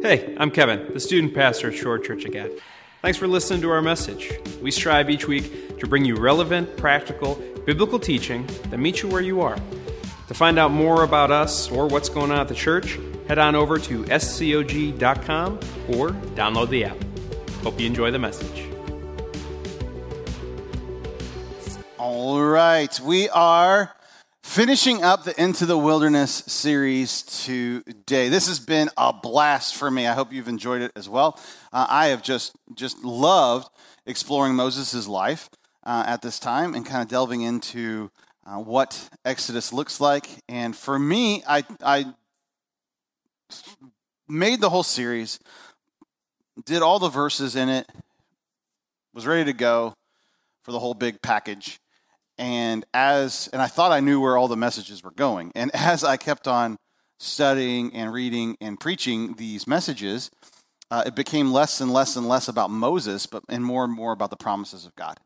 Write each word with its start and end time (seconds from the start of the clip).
Hey, 0.00 0.36
I'm 0.38 0.52
Kevin, 0.52 0.92
the 0.92 1.00
student 1.00 1.34
pastor 1.34 1.70
at 1.70 1.74
Shore 1.74 1.98
Church 1.98 2.24
again. 2.24 2.52
Thanks 3.02 3.18
for 3.18 3.26
listening 3.26 3.60
to 3.62 3.70
our 3.70 3.82
message. 3.82 4.32
We 4.62 4.70
strive 4.70 5.10
each 5.10 5.26
week 5.26 5.80
to 5.80 5.88
bring 5.88 6.04
you 6.04 6.14
relevant, 6.14 6.76
practical, 6.76 7.34
biblical 7.66 7.98
teaching 7.98 8.46
that 8.70 8.78
meets 8.78 9.02
you 9.02 9.08
where 9.08 9.22
you 9.22 9.40
are. 9.40 9.56
To 10.28 10.34
find 10.34 10.56
out 10.56 10.70
more 10.70 11.02
about 11.02 11.32
us 11.32 11.68
or 11.72 11.88
what's 11.88 12.08
going 12.08 12.30
on 12.30 12.38
at 12.38 12.46
the 12.46 12.54
church, 12.54 12.96
head 13.26 13.38
on 13.38 13.56
over 13.56 13.76
to 13.76 14.04
scog.com 14.04 15.54
or 15.88 16.10
download 16.36 16.68
the 16.68 16.84
app. 16.84 16.96
Hope 17.64 17.80
you 17.80 17.86
enjoy 17.86 18.12
the 18.12 18.20
message. 18.20 18.70
All 21.98 22.40
right, 22.40 23.00
we 23.00 23.28
are 23.30 23.92
finishing 24.48 25.04
up 25.04 25.24
the 25.24 25.40
Into 25.40 25.66
the 25.66 25.76
Wilderness 25.76 26.42
series 26.46 27.20
today. 27.22 28.30
This 28.30 28.48
has 28.48 28.58
been 28.58 28.88
a 28.96 29.12
blast 29.12 29.76
for 29.76 29.90
me. 29.90 30.06
I 30.06 30.14
hope 30.14 30.32
you've 30.32 30.48
enjoyed 30.48 30.80
it 30.80 30.90
as 30.96 31.06
well. 31.06 31.38
Uh, 31.70 31.86
I 31.88 32.06
have 32.06 32.22
just 32.22 32.56
just 32.74 33.04
loved 33.04 33.68
exploring 34.06 34.54
Moses' 34.54 35.06
life 35.06 35.50
uh, 35.84 36.04
at 36.06 36.22
this 36.22 36.38
time 36.38 36.74
and 36.74 36.86
kind 36.86 37.02
of 37.02 37.08
delving 37.08 37.42
into 37.42 38.10
uh, 38.46 38.56
what 38.56 39.10
Exodus 39.22 39.70
looks 39.70 40.00
like. 40.00 40.26
And 40.48 40.74
for 40.74 40.98
me, 40.98 41.42
I, 41.46 41.62
I 41.82 42.06
made 44.28 44.62
the 44.62 44.70
whole 44.70 44.82
series, 44.82 45.40
did 46.64 46.80
all 46.80 46.98
the 46.98 47.10
verses 47.10 47.54
in 47.54 47.68
it, 47.68 47.86
was 49.12 49.26
ready 49.26 49.44
to 49.44 49.52
go 49.52 49.94
for 50.62 50.72
the 50.72 50.78
whole 50.78 50.94
big 50.94 51.20
package 51.20 51.78
and 52.38 52.84
as 52.94 53.48
and 53.52 53.60
i 53.60 53.66
thought 53.66 53.92
i 53.92 54.00
knew 54.00 54.20
where 54.20 54.36
all 54.36 54.48
the 54.48 54.56
messages 54.56 55.02
were 55.02 55.10
going. 55.10 55.52
And 55.54 55.70
as 55.74 56.04
i 56.04 56.16
kept 56.16 56.48
on 56.48 56.76
studying 57.18 57.94
and 57.94 58.12
reading 58.12 58.56
and 58.60 58.78
preaching 58.78 59.34
these 59.34 59.66
messages 59.66 60.30
uh, 60.90 61.02
it 61.04 61.14
became 61.14 61.52
less 61.52 61.80
and 61.80 61.92
less 61.92 62.16
and 62.16 62.28
less 62.28 62.48
about 62.48 62.70
moses 62.70 63.26
but 63.26 63.42
and 63.48 63.64
more 63.64 63.84
and 63.84 63.92
more 63.92 64.12
about 64.12 64.30
the 64.30 64.36
promises 64.36 64.86
of 64.86 64.94
god 64.94 65.18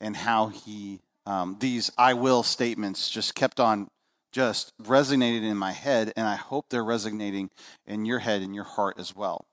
and 0.00 0.16
how 0.16 0.48
he 0.48 1.00
um, 1.26 1.56
these 1.60 1.90
i 1.98 2.14
will 2.14 2.42
statements 2.42 3.10
just 3.10 3.34
kept 3.34 3.60
on 3.60 3.88
just 4.32 4.72
resonated 4.82 5.42
in 5.42 5.56
my 5.56 5.72
head 5.72 6.12
and 6.16 6.26
i 6.26 6.36
hope 6.36 6.66
they're 6.70 6.84
resonating 6.84 7.50
in 7.86 8.06
your 8.06 8.20
head 8.20 8.40
and 8.40 8.54
your 8.54 8.64
heart 8.64 8.98
as 8.98 9.14
well 9.14 9.47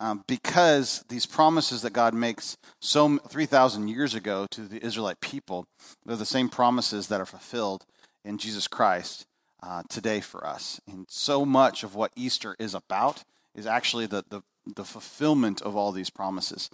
um, 0.00 0.24
because 0.26 1.04
these 1.10 1.26
promises 1.26 1.82
that 1.82 1.92
God 1.92 2.14
makes 2.14 2.56
so 2.80 3.18
3,000 3.18 3.88
years 3.88 4.14
ago 4.14 4.46
to 4.50 4.62
the 4.62 4.84
Israelite 4.84 5.20
people, 5.20 5.66
they're 6.06 6.16
the 6.16 6.24
same 6.24 6.48
promises 6.48 7.08
that 7.08 7.20
are 7.20 7.26
fulfilled 7.26 7.84
in 8.24 8.38
Jesus 8.38 8.66
Christ 8.66 9.26
uh, 9.62 9.82
today 9.90 10.20
for 10.20 10.46
us. 10.46 10.80
And 10.90 11.04
so 11.10 11.44
much 11.44 11.84
of 11.84 11.94
what 11.94 12.12
Easter 12.16 12.56
is 12.58 12.74
about 12.74 13.24
is 13.54 13.66
actually 13.66 14.06
the, 14.06 14.24
the, 14.30 14.40
the 14.74 14.84
fulfillment 14.84 15.60
of 15.60 15.76
all 15.76 15.92
these 15.92 16.10
promises. 16.10 16.70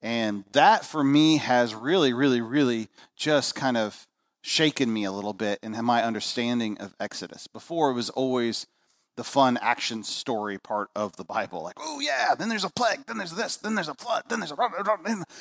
And 0.00 0.44
that 0.52 0.84
for 0.84 1.02
me 1.02 1.38
has 1.38 1.74
really, 1.74 2.12
really, 2.12 2.40
really 2.40 2.86
just 3.16 3.56
kind 3.56 3.76
of 3.76 4.06
shaken 4.40 4.92
me 4.92 5.02
a 5.02 5.10
little 5.10 5.32
bit 5.32 5.58
in 5.64 5.72
my 5.84 6.04
understanding 6.04 6.78
of 6.78 6.94
Exodus. 7.00 7.48
Before 7.48 7.90
it 7.90 7.94
was 7.94 8.10
always 8.10 8.68
the 9.18 9.24
fun 9.24 9.58
action 9.60 10.04
story 10.04 10.58
part 10.58 10.90
of 10.94 11.16
the 11.16 11.24
Bible. 11.24 11.64
Like, 11.64 11.74
oh 11.78 11.98
yeah, 11.98 12.36
then 12.36 12.48
there's 12.48 12.62
a 12.62 12.70
plague, 12.70 13.04
then 13.06 13.18
there's 13.18 13.32
this, 13.32 13.56
then 13.56 13.74
there's 13.74 13.88
a 13.88 13.94
flood, 13.94 14.22
then 14.28 14.38
there's 14.38 14.52
a 14.52 14.56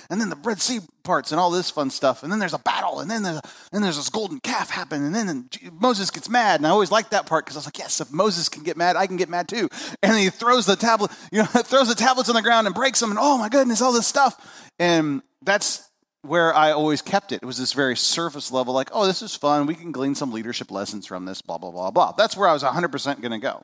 and 0.10 0.20
then 0.20 0.30
the 0.30 0.40
Red 0.44 0.60
Sea 0.60 0.80
parts 1.04 1.32
and 1.32 1.40
all 1.40 1.52
this 1.52 1.70
fun 1.70 1.92
stuff, 1.92 2.24
and 2.24 2.32
then 2.32 2.40
there's 2.40 2.56
a 2.56 2.60
battle, 2.60 3.00
and 3.00 3.10
then 3.10 3.22
there's 3.22 3.40
then 3.72 3.84
there's 3.84 3.98
this 3.98 4.10
golden 4.10 4.40
calf 4.40 4.72
happen, 4.72 5.06
and 5.06 5.14
then 5.14 5.48
Moses 5.80 6.10
gets 6.10 6.28
mad, 6.28 6.60
and 6.60 6.66
I 6.66 6.72
always 6.72 6.92
liked 6.92 7.12
that 7.12 7.28
part 7.28 7.46
because 7.46 7.56
I 7.56 7.60
was 7.60 7.68
like, 7.68 7.78
yes, 7.78 8.02
if 8.02 8.12
Moses 8.12 8.50
can 8.50 8.64
get 8.64 8.78
mad, 8.78 8.96
I 8.96 9.06
can 9.06 9.16
get 9.16 9.30
mad 9.30 9.48
too. 9.48 9.70
And 10.02 10.18
he 10.18 10.32
throws 10.32 10.66
the 10.66 10.76
tablet, 10.76 11.12
you 11.32 11.40
know, 11.40 11.46
throws 11.46 11.88
the 11.88 11.96
tablets 11.96 12.30
on 12.30 12.36
the 12.36 12.42
ground 12.42 12.66
and 12.66 12.76
breaks 12.76 13.00
them, 13.00 13.12
and 13.12 13.20
oh 13.22 13.38
my 13.38 13.48
goodness, 13.48 13.80
all 13.80 13.94
this 13.94 14.08
stuff, 14.08 14.70
and 14.80 15.22
that's 15.44 15.87
where 16.22 16.54
I 16.54 16.72
always 16.72 17.02
kept 17.02 17.32
it. 17.32 17.40
It 17.42 17.46
was 17.46 17.58
this 17.58 17.74
very 17.74 17.96
surface 17.96 18.52
level, 18.52 18.74
like, 18.74 18.90
oh, 18.92 19.06
this 19.06 19.22
is 19.22 19.36
fun. 19.36 19.66
We 19.66 19.76
can 19.76 19.92
glean 19.92 20.16
some 20.16 20.32
leadership 20.32 20.72
lessons 20.72 21.06
from 21.06 21.26
this, 21.26 21.42
blah, 21.42 21.58
blah, 21.58 21.72
blah, 21.72 21.92
blah. 21.92 22.12
That's 22.14 22.36
where 22.36 22.48
I 22.48 22.54
was 22.54 22.64
100% 22.64 23.22
going 23.22 23.32
to 23.32 23.40
go. 23.40 23.64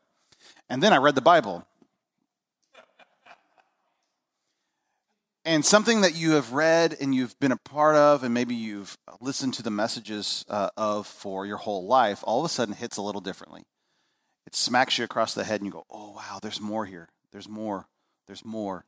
And 0.70 0.82
then 0.82 0.94
I 0.94 0.98
read 0.98 1.16
the 1.16 1.22
Bible. 1.22 1.66
And 5.46 5.66
something 5.66 6.02
that 6.02 6.16
you 6.16 6.32
have 6.32 6.54
read 6.54 6.96
and 7.02 7.14
you've 7.14 7.38
been 7.40 7.52
a 7.52 7.58
part 7.58 7.96
of, 7.96 8.24
and 8.24 8.34
maybe 8.34 8.56
you've 8.56 8.98
listened 9.20 9.54
to 9.56 9.64
the 9.64 9.70
messages 9.70 10.46
uh, 10.48 10.70
of 10.78 11.06
for 11.06 11.46
your 11.46 11.58
whole 11.58 11.86
life, 11.86 12.24
all 12.24 12.40
of 12.40 12.46
a 12.46 12.50
sudden 12.50 12.74
hits 12.74 12.96
a 12.96 13.02
little 13.02 13.20
differently. 13.20 13.64
It 14.48 14.56
smacks 14.56 14.98
you 14.98 15.04
across 15.04 15.34
the 15.34 15.44
head, 15.44 15.60
and 15.60 15.66
you 15.66 15.72
go, 15.72 15.86
oh, 15.90 16.12
wow, 16.12 16.40
there's 16.42 16.62
more 16.62 16.86
here. 16.86 17.10
There's 17.32 17.50
more. 17.50 17.88
There's 18.28 18.46
more. 18.46 18.86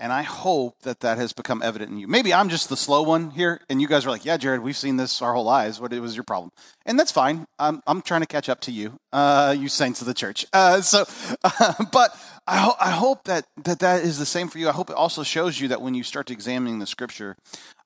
And 0.00 0.12
I 0.12 0.22
hope 0.22 0.80
that 0.82 1.00
that 1.00 1.18
has 1.18 1.32
become 1.32 1.62
evident 1.62 1.92
in 1.92 1.98
you. 1.98 2.08
Maybe 2.08 2.34
I'm 2.34 2.48
just 2.48 2.68
the 2.68 2.76
slow 2.76 3.02
one 3.02 3.30
here, 3.30 3.60
and 3.68 3.80
you 3.80 3.86
guys 3.86 4.04
are 4.04 4.10
like, 4.10 4.24
yeah, 4.24 4.36
Jared, 4.36 4.60
we've 4.60 4.76
seen 4.76 4.96
this 4.96 5.22
our 5.22 5.32
whole 5.32 5.44
lives. 5.44 5.80
What 5.80 5.92
was 5.92 6.16
your 6.16 6.24
problem? 6.24 6.50
And 6.84 6.98
that's 6.98 7.12
fine. 7.12 7.46
I'm, 7.58 7.80
I'm 7.86 8.02
trying 8.02 8.22
to 8.22 8.26
catch 8.26 8.48
up 8.48 8.60
to 8.62 8.72
you, 8.72 8.98
uh, 9.12 9.54
you 9.56 9.68
saints 9.68 10.00
of 10.00 10.08
the 10.08 10.14
church. 10.14 10.44
Uh, 10.52 10.80
so, 10.80 11.04
uh, 11.44 11.84
but 11.92 12.16
I, 12.48 12.58
ho- 12.58 12.76
I 12.80 12.90
hope 12.90 13.24
that, 13.24 13.46
that 13.62 13.78
that 13.78 14.02
is 14.02 14.18
the 14.18 14.26
same 14.26 14.48
for 14.48 14.58
you. 14.58 14.68
I 14.68 14.72
hope 14.72 14.90
it 14.90 14.96
also 14.96 15.22
shows 15.22 15.60
you 15.60 15.68
that 15.68 15.80
when 15.80 15.94
you 15.94 16.02
start 16.02 16.30
examining 16.30 16.80
the 16.80 16.86
scripture 16.86 17.36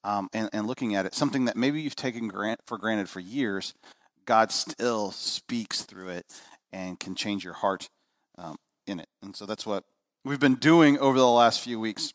um, 0.03 0.29
and, 0.33 0.49
and 0.55 0.67
looking 0.67 0.95
at 0.95 1.05
it, 1.05 1.15
something 1.15 1.45
that 1.45 1.57
maybe 1.57 1.83
you've 1.83 1.97
taken 1.97 2.29
grant, 2.29 2.61
for 2.67 2.79
granted 2.79 3.11
for 3.11 3.21
years, 3.21 3.75
God 4.25 4.51
still 4.53 5.11
speaks 5.11 5.83
through 5.83 6.09
it 6.09 6.25
and 6.73 6.99
can 6.99 7.15
change 7.15 7.45
your 7.45 7.55
heart 7.55 7.89
um, 8.39 8.57
in 8.87 9.01
it. 9.01 9.09
And 9.23 9.37
so 9.37 9.47
that's 9.47 9.67
what 9.67 9.85
we've 10.27 10.41
been 10.41 10.57
doing 10.57 10.99
over 10.99 11.17
the 11.17 11.29
last 11.29 11.61
few 11.61 11.79
weeks, 11.79 12.13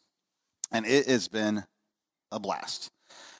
and 0.69 0.85
it 0.85 1.07
has 1.07 1.29
been 1.29 1.63
a 2.31 2.39
blast. 2.39 2.89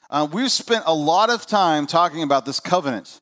Uh, 0.08 0.26
we've 0.32 0.50
spent 0.50 0.82
a 0.86 0.94
lot 0.94 1.28
of 1.28 1.46
time 1.46 1.86
talking 1.86 2.22
about 2.22 2.46
this 2.46 2.58
covenant 2.58 3.20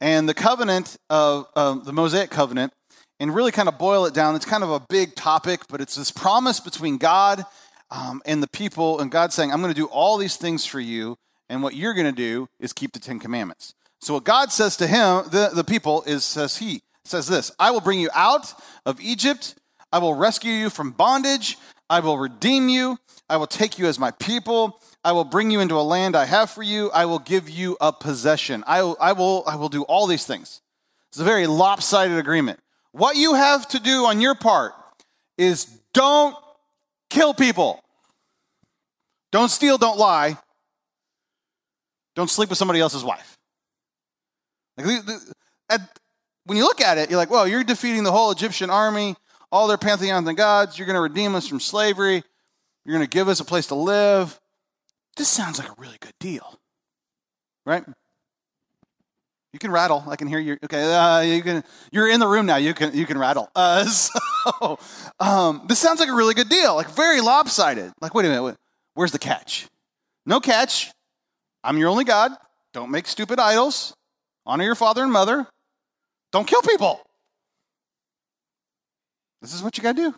and 0.00 0.28
the 0.28 0.34
covenant 0.34 0.96
of 1.10 1.46
uh, 1.56 1.74
the 1.74 1.92
Mosaic 1.92 2.30
covenant, 2.30 2.72
and 3.18 3.34
really 3.34 3.52
kind 3.52 3.68
of 3.68 3.78
boil 3.78 4.06
it 4.06 4.14
down. 4.14 4.36
It's 4.36 4.44
kind 4.44 4.62
of 4.62 4.70
a 4.70 4.80
big 4.88 5.14
topic, 5.14 5.62
but 5.68 5.80
it's 5.80 5.96
this 5.96 6.10
promise 6.10 6.60
between 6.60 6.98
God 6.98 7.44
um, 7.90 8.22
and 8.24 8.42
the 8.42 8.48
people, 8.48 9.00
and 9.00 9.10
God 9.10 9.32
saying, 9.32 9.52
I'm 9.52 9.60
going 9.60 9.74
to 9.74 9.80
do 9.80 9.86
all 9.86 10.18
these 10.18 10.36
things 10.36 10.64
for 10.64 10.80
you, 10.80 11.16
and 11.48 11.62
what 11.62 11.74
you're 11.74 11.94
going 11.94 12.06
to 12.06 12.12
do 12.12 12.48
is 12.60 12.72
keep 12.72 12.92
the 12.92 13.00
Ten 13.00 13.18
Commandments. 13.18 13.74
So 14.00 14.14
what 14.14 14.24
God 14.24 14.50
says 14.52 14.76
to 14.78 14.86
him, 14.86 15.24
the, 15.30 15.50
the 15.52 15.64
people, 15.64 16.02
is 16.04 16.24
says 16.24 16.58
he 16.58 16.82
says 17.04 17.26
this: 17.26 17.50
I 17.58 17.72
will 17.72 17.80
bring 17.80 18.00
you 18.00 18.10
out 18.14 18.54
of 18.86 19.00
Egypt 19.00 19.56
I 19.92 19.98
will 19.98 20.14
rescue 20.14 20.52
you 20.52 20.70
from 20.70 20.92
bondage. 20.92 21.58
I 21.90 22.00
will 22.00 22.16
redeem 22.16 22.68
you. 22.68 22.98
I 23.28 23.36
will 23.36 23.46
take 23.46 23.78
you 23.78 23.86
as 23.86 23.98
my 23.98 24.10
people. 24.12 24.80
I 25.04 25.12
will 25.12 25.24
bring 25.24 25.50
you 25.50 25.60
into 25.60 25.74
a 25.74 25.82
land 25.82 26.16
I 26.16 26.24
have 26.24 26.50
for 26.50 26.62
you. 26.62 26.90
I 26.92 27.04
will 27.04 27.18
give 27.18 27.50
you 27.50 27.76
a 27.80 27.92
possession. 27.92 28.64
I 28.66 28.82
will, 28.82 28.96
I 29.00 29.12
will, 29.12 29.44
I 29.46 29.56
will 29.56 29.68
do 29.68 29.82
all 29.82 30.06
these 30.06 30.24
things. 30.24 30.62
It's 31.10 31.18
a 31.18 31.24
very 31.24 31.46
lopsided 31.46 32.16
agreement. 32.16 32.60
What 32.92 33.16
you 33.16 33.34
have 33.34 33.68
to 33.68 33.78
do 33.78 34.06
on 34.06 34.20
your 34.20 34.34
part 34.34 34.72
is 35.36 35.66
don't 35.92 36.34
kill 37.10 37.34
people. 37.34 37.82
Don't 39.30 39.50
steal, 39.50 39.76
don't 39.76 39.98
lie. 39.98 40.38
Don't 42.14 42.30
sleep 42.30 42.48
with 42.48 42.58
somebody 42.58 42.80
else's 42.80 43.04
wife. 43.04 43.38
Like, 44.76 44.86
when 46.44 46.56
you 46.56 46.64
look 46.64 46.80
at 46.80 46.98
it, 46.98 47.10
you're 47.10 47.18
like, 47.18 47.30
well, 47.30 47.46
you're 47.46 47.64
defeating 47.64 48.04
the 48.04 48.12
whole 48.12 48.30
Egyptian 48.30 48.70
army 48.70 49.16
all 49.52 49.68
their 49.68 49.78
pantheons 49.78 50.26
and 50.26 50.36
gods. 50.36 50.78
You're 50.78 50.86
going 50.86 50.96
to 50.96 51.00
redeem 51.00 51.34
us 51.36 51.46
from 51.46 51.60
slavery. 51.60 52.24
You're 52.84 52.96
going 52.96 53.06
to 53.06 53.10
give 53.10 53.28
us 53.28 53.38
a 53.38 53.44
place 53.44 53.68
to 53.68 53.76
live. 53.76 54.40
This 55.16 55.28
sounds 55.28 55.58
like 55.58 55.68
a 55.68 55.74
really 55.76 55.98
good 56.00 56.14
deal, 56.18 56.58
right? 57.64 57.84
You 59.52 59.58
can 59.58 59.70
rattle. 59.70 60.02
I 60.08 60.16
can 60.16 60.26
hear 60.26 60.38
you. 60.38 60.56
Okay, 60.64 60.82
uh, 60.82 61.20
you 61.20 61.42
can. 61.42 61.62
You're 61.92 62.08
in 62.08 62.18
the 62.18 62.26
room 62.26 62.46
now. 62.46 62.56
You 62.56 62.72
can. 62.72 62.96
You 62.96 63.04
can 63.04 63.18
rattle. 63.18 63.50
Uh, 63.54 63.84
so, 63.84 64.78
um, 65.20 65.66
this 65.68 65.78
sounds 65.78 66.00
like 66.00 66.08
a 66.08 66.14
really 66.14 66.32
good 66.32 66.48
deal. 66.48 66.74
Like 66.74 66.88
very 66.88 67.20
lopsided. 67.20 67.92
Like, 68.00 68.14
wait 68.14 68.24
a 68.24 68.28
minute. 68.30 68.42
Wait, 68.42 68.54
where's 68.94 69.12
the 69.12 69.18
catch? 69.18 69.68
No 70.24 70.40
catch. 70.40 70.90
I'm 71.62 71.76
your 71.76 71.90
only 71.90 72.04
God. 72.04 72.32
Don't 72.72 72.90
make 72.90 73.06
stupid 73.06 73.38
idols. 73.38 73.94
Honor 74.46 74.64
your 74.64 74.74
father 74.74 75.02
and 75.02 75.12
mother. 75.12 75.46
Don't 76.32 76.46
kill 76.46 76.62
people. 76.62 77.02
This 79.42 79.52
is 79.52 79.62
what 79.62 79.76
you 79.76 79.82
got 79.82 79.96
to 79.96 80.10
do. 80.10 80.14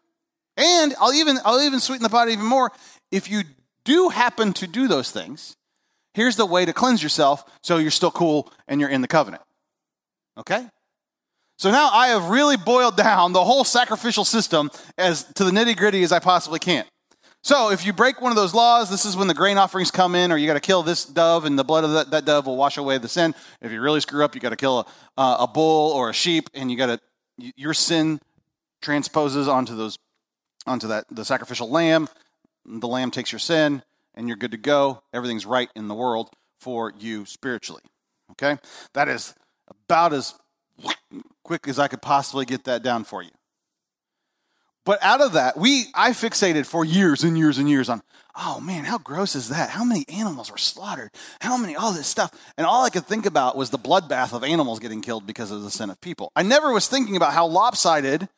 And 0.56 0.94
I'll 1.00 1.12
even 1.12 1.38
I'll 1.44 1.60
even 1.60 1.80
sweeten 1.80 2.04
the 2.04 2.10
pot 2.10 2.28
even 2.28 2.44
more. 2.44 2.70
If 3.10 3.28
you 3.28 3.42
do 3.84 4.10
happen 4.10 4.52
to 4.54 4.66
do 4.68 4.86
those 4.86 5.10
things, 5.10 5.56
here's 6.12 6.36
the 6.36 6.46
way 6.46 6.64
to 6.64 6.72
cleanse 6.72 7.02
yourself 7.02 7.44
so 7.62 7.78
you're 7.78 7.90
still 7.90 8.12
cool 8.12 8.52
and 8.68 8.80
you're 8.80 8.90
in 8.90 9.00
the 9.00 9.08
covenant. 9.08 9.42
Okay? 10.38 10.68
So 11.58 11.70
now 11.70 11.88
I 11.90 12.08
have 12.08 12.28
really 12.28 12.56
boiled 12.56 12.96
down 12.98 13.32
the 13.32 13.44
whole 13.44 13.64
sacrificial 13.64 14.24
system 14.24 14.70
as 14.96 15.24
to 15.34 15.44
the 15.44 15.50
nitty 15.50 15.76
gritty 15.76 16.02
as 16.02 16.12
I 16.12 16.18
possibly 16.18 16.58
can. 16.58 16.84
So 17.42 17.70
if 17.70 17.84
you 17.84 17.92
break 17.92 18.22
one 18.22 18.32
of 18.32 18.36
those 18.36 18.54
laws, 18.54 18.88
this 18.88 19.04
is 19.04 19.18
when 19.18 19.28
the 19.28 19.34
grain 19.34 19.58
offerings 19.58 19.90
come 19.90 20.14
in, 20.14 20.32
or 20.32 20.38
you 20.38 20.46
got 20.46 20.54
to 20.54 20.60
kill 20.60 20.82
this 20.82 21.04
dove, 21.04 21.44
and 21.44 21.58
the 21.58 21.64
blood 21.64 21.84
of 21.84 21.92
that, 21.92 22.10
that, 22.10 22.24
dove 22.24 22.46
will 22.46 22.56
wash 22.56 22.78
away 22.78 22.96
the 22.96 23.06
sin. 23.06 23.34
If 23.60 23.70
you 23.70 23.82
really 23.82 24.00
screw 24.00 24.24
up, 24.24 24.34
you 24.34 24.40
got 24.40 24.48
to 24.48 24.56
kill 24.56 24.78
a, 24.78 24.86
uh, 25.20 25.36
a 25.40 25.46
bull 25.46 25.92
or 25.92 26.08
a 26.08 26.14
sheep, 26.14 26.48
and 26.54 26.70
you 26.70 26.78
got 26.78 26.86
to 26.86 27.00
your 27.54 27.74
sin 27.74 28.18
transposes 28.84 29.48
onto 29.48 29.74
those 29.74 29.98
onto 30.66 30.86
that 30.88 31.06
the 31.10 31.24
sacrificial 31.24 31.68
lamb. 31.68 32.08
The 32.64 32.88
lamb 32.88 33.10
takes 33.10 33.32
your 33.32 33.38
sin, 33.38 33.82
and 34.14 34.28
you're 34.28 34.36
good 34.36 34.52
to 34.52 34.56
go. 34.56 35.02
Everything's 35.12 35.44
right 35.44 35.68
in 35.74 35.88
the 35.88 35.94
world 35.94 36.30
for 36.60 36.92
you 36.98 37.26
spiritually. 37.26 37.82
Okay? 38.32 38.58
That 38.94 39.08
is 39.08 39.34
about 39.88 40.12
as 40.12 40.34
quick 41.42 41.68
as 41.68 41.78
I 41.78 41.88
could 41.88 42.02
possibly 42.02 42.46
get 42.46 42.64
that 42.64 42.82
down 42.82 43.04
for 43.04 43.22
you. 43.22 43.30
But 44.84 45.02
out 45.02 45.20
of 45.20 45.32
that, 45.32 45.56
we 45.56 45.86
I 45.94 46.10
fixated 46.10 46.66
for 46.66 46.84
years 46.84 47.24
and 47.24 47.38
years 47.38 47.58
and 47.58 47.68
years 47.68 47.88
on, 47.88 48.02
oh 48.36 48.60
man, 48.60 48.84
how 48.84 48.98
gross 48.98 49.34
is 49.34 49.48
that? 49.48 49.70
How 49.70 49.84
many 49.84 50.04
animals 50.08 50.50
were 50.50 50.58
slaughtered? 50.58 51.10
How 51.40 51.56
many 51.56 51.74
all 51.74 51.92
this 51.92 52.06
stuff? 52.06 52.30
And 52.58 52.66
all 52.66 52.84
I 52.84 52.90
could 52.90 53.06
think 53.06 53.24
about 53.24 53.56
was 53.56 53.70
the 53.70 53.78
bloodbath 53.78 54.34
of 54.34 54.44
animals 54.44 54.80
getting 54.80 55.00
killed 55.00 55.26
because 55.26 55.50
of 55.50 55.62
the 55.62 55.70
sin 55.70 55.90
of 55.90 56.00
people. 56.00 56.32
I 56.36 56.42
never 56.42 56.72
was 56.72 56.86
thinking 56.86 57.16
about 57.16 57.32
how 57.32 57.46
lopsided 57.46 58.28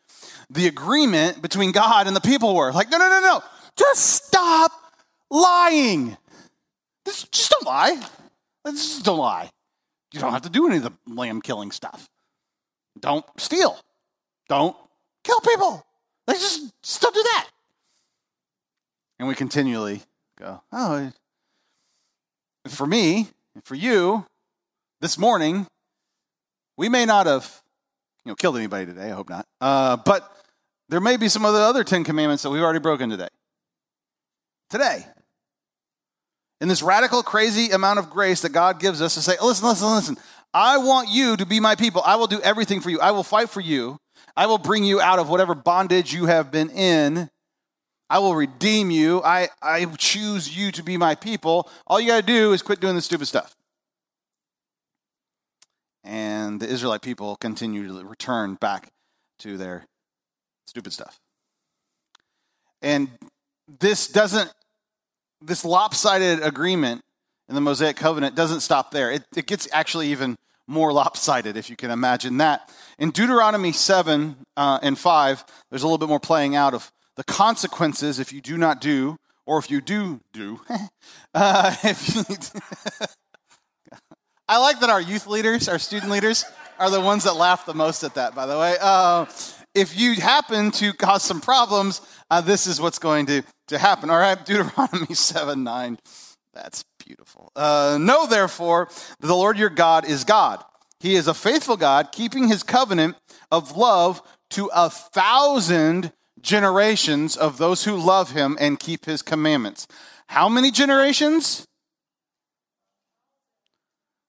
the 0.50 0.66
agreement 0.66 1.42
between 1.42 1.72
God 1.72 2.06
and 2.06 2.14
the 2.14 2.20
people 2.20 2.54
were. 2.54 2.72
Like, 2.72 2.90
no, 2.90 2.98
no, 2.98 3.08
no, 3.08 3.20
no. 3.20 3.42
Just 3.76 4.26
stop 4.26 4.72
lying. 5.30 6.16
Just, 7.04 7.32
just 7.32 7.50
don't 7.50 7.66
lie. 7.66 8.00
Just 8.66 9.04
don't 9.04 9.18
lie. 9.18 9.50
You 10.12 10.20
don't 10.20 10.32
have 10.32 10.42
to 10.42 10.50
do 10.50 10.66
any 10.66 10.78
of 10.78 10.82
the 10.82 10.92
lamb 11.06 11.40
killing 11.42 11.70
stuff. 11.70 12.08
Don't 12.98 13.24
steal. 13.38 13.78
Don't 14.48 14.76
kill 15.24 15.40
people. 15.40 15.84
Let's 16.26 16.40
just 16.40 16.72
still 16.82 17.10
do 17.10 17.22
that. 17.22 17.48
And 19.18 19.28
we 19.28 19.34
continually 19.34 20.02
go, 20.38 20.62
oh, 20.72 21.12
for 22.68 22.86
me, 22.86 23.28
for 23.64 23.74
you, 23.74 24.26
this 25.00 25.18
morning, 25.18 25.66
we 26.76 26.88
may 26.88 27.04
not 27.04 27.26
have, 27.26 27.62
you 28.26 28.32
know, 28.32 28.34
killed 28.34 28.56
anybody 28.56 28.84
today. 28.84 29.06
I 29.06 29.14
hope 29.14 29.30
not. 29.30 29.46
Uh, 29.60 29.96
but 29.98 30.28
there 30.88 31.00
may 31.00 31.16
be 31.16 31.28
some 31.28 31.44
of 31.44 31.54
the 31.54 31.60
other 31.60 31.84
Ten 31.84 32.02
Commandments 32.02 32.42
that 32.42 32.50
we've 32.50 32.60
already 32.60 32.80
broken 32.80 33.08
today. 33.08 33.28
Today. 34.68 35.06
In 36.60 36.66
this 36.66 36.82
radical, 36.82 37.22
crazy 37.22 37.70
amount 37.70 38.00
of 38.00 38.10
grace 38.10 38.42
that 38.42 38.48
God 38.48 38.80
gives 38.80 39.00
us 39.00 39.14
to 39.14 39.22
say, 39.22 39.36
listen, 39.40 39.68
listen, 39.68 39.88
listen. 39.88 40.16
I 40.52 40.78
want 40.78 41.08
you 41.08 41.36
to 41.36 41.46
be 41.46 41.60
my 41.60 41.76
people. 41.76 42.02
I 42.04 42.16
will 42.16 42.26
do 42.26 42.40
everything 42.40 42.80
for 42.80 42.90
you. 42.90 42.98
I 42.98 43.12
will 43.12 43.22
fight 43.22 43.48
for 43.48 43.60
you. 43.60 43.96
I 44.36 44.46
will 44.46 44.58
bring 44.58 44.82
you 44.82 45.00
out 45.00 45.20
of 45.20 45.28
whatever 45.28 45.54
bondage 45.54 46.12
you 46.12 46.26
have 46.26 46.50
been 46.50 46.70
in. 46.70 47.30
I 48.10 48.18
will 48.18 48.34
redeem 48.34 48.90
you. 48.90 49.22
I, 49.22 49.50
I 49.62 49.84
choose 49.84 50.56
you 50.56 50.72
to 50.72 50.82
be 50.82 50.96
my 50.96 51.14
people. 51.14 51.70
All 51.86 52.00
you 52.00 52.08
got 52.08 52.16
to 52.16 52.26
do 52.26 52.52
is 52.52 52.62
quit 52.62 52.80
doing 52.80 52.96
the 52.96 53.02
stupid 53.02 53.26
stuff. 53.26 53.54
And 56.06 56.60
the 56.60 56.68
Israelite 56.68 57.02
people 57.02 57.36
continue 57.36 57.88
to 57.88 58.04
return 58.04 58.54
back 58.54 58.88
to 59.40 59.58
their 59.58 59.84
stupid 60.66 60.92
stuff. 60.92 61.18
And 62.80 63.10
this 63.80 64.06
doesn't, 64.06 64.52
this 65.42 65.64
lopsided 65.64 66.42
agreement 66.42 67.02
in 67.48 67.54
the 67.54 67.60
Mosaic 67.60 67.96
covenant 67.96 68.36
doesn't 68.36 68.60
stop 68.60 68.92
there. 68.92 69.10
It, 69.10 69.24
it 69.36 69.46
gets 69.46 69.68
actually 69.72 70.08
even 70.08 70.36
more 70.68 70.92
lopsided, 70.92 71.56
if 71.56 71.70
you 71.70 71.76
can 71.76 71.90
imagine 71.90 72.38
that. 72.38 72.70
In 72.98 73.10
Deuteronomy 73.10 73.72
7 73.72 74.36
uh, 74.56 74.78
and 74.82 74.98
5, 74.98 75.44
there's 75.70 75.82
a 75.82 75.86
little 75.86 75.98
bit 75.98 76.08
more 76.08 76.20
playing 76.20 76.56
out 76.56 76.74
of 76.74 76.92
the 77.16 77.24
consequences 77.24 78.18
if 78.18 78.32
you 78.32 78.40
do 78.40 78.56
not 78.56 78.80
do, 78.80 79.16
or 79.46 79.58
if 79.58 79.70
you 79.70 79.80
do 79.80 80.20
do. 80.32 80.60
uh, 81.34 81.74
if 81.82 82.14
you, 82.14 82.24
I 84.56 84.58
like 84.58 84.80
that 84.80 84.88
our 84.88 85.02
youth 85.02 85.26
leaders, 85.26 85.68
our 85.68 85.78
student 85.78 86.10
leaders, 86.10 86.46
are 86.78 86.88
the 86.88 86.98
ones 86.98 87.24
that 87.24 87.36
laugh 87.36 87.66
the 87.66 87.74
most 87.74 88.02
at 88.04 88.14
that, 88.14 88.34
by 88.34 88.46
the 88.46 88.58
way. 88.58 88.78
Uh, 88.80 89.26
if 89.74 89.94
you 89.94 90.14
happen 90.14 90.70
to 90.70 90.94
cause 90.94 91.22
some 91.22 91.42
problems, 91.42 92.00
uh, 92.30 92.40
this 92.40 92.66
is 92.66 92.80
what's 92.80 92.98
going 92.98 93.26
to, 93.26 93.42
to 93.66 93.76
happen. 93.76 94.08
All 94.08 94.16
right, 94.16 94.46
Deuteronomy 94.46 95.14
7 95.14 95.62
9. 95.62 95.98
That's 96.54 96.86
beautiful. 97.04 97.52
Uh, 97.54 97.98
know, 98.00 98.26
therefore, 98.26 98.88
that 99.20 99.26
the 99.26 99.36
Lord 99.36 99.58
your 99.58 99.68
God 99.68 100.08
is 100.08 100.24
God. 100.24 100.64
He 101.00 101.16
is 101.16 101.28
a 101.28 101.34
faithful 101.34 101.76
God, 101.76 102.10
keeping 102.10 102.48
his 102.48 102.62
covenant 102.62 103.16
of 103.52 103.76
love 103.76 104.22
to 104.52 104.70
a 104.74 104.88
thousand 104.88 106.12
generations 106.40 107.36
of 107.36 107.58
those 107.58 107.84
who 107.84 107.94
love 107.94 108.30
him 108.30 108.56
and 108.58 108.80
keep 108.80 109.04
his 109.04 109.20
commandments. 109.20 109.86
How 110.28 110.48
many 110.48 110.70
generations? 110.70 111.66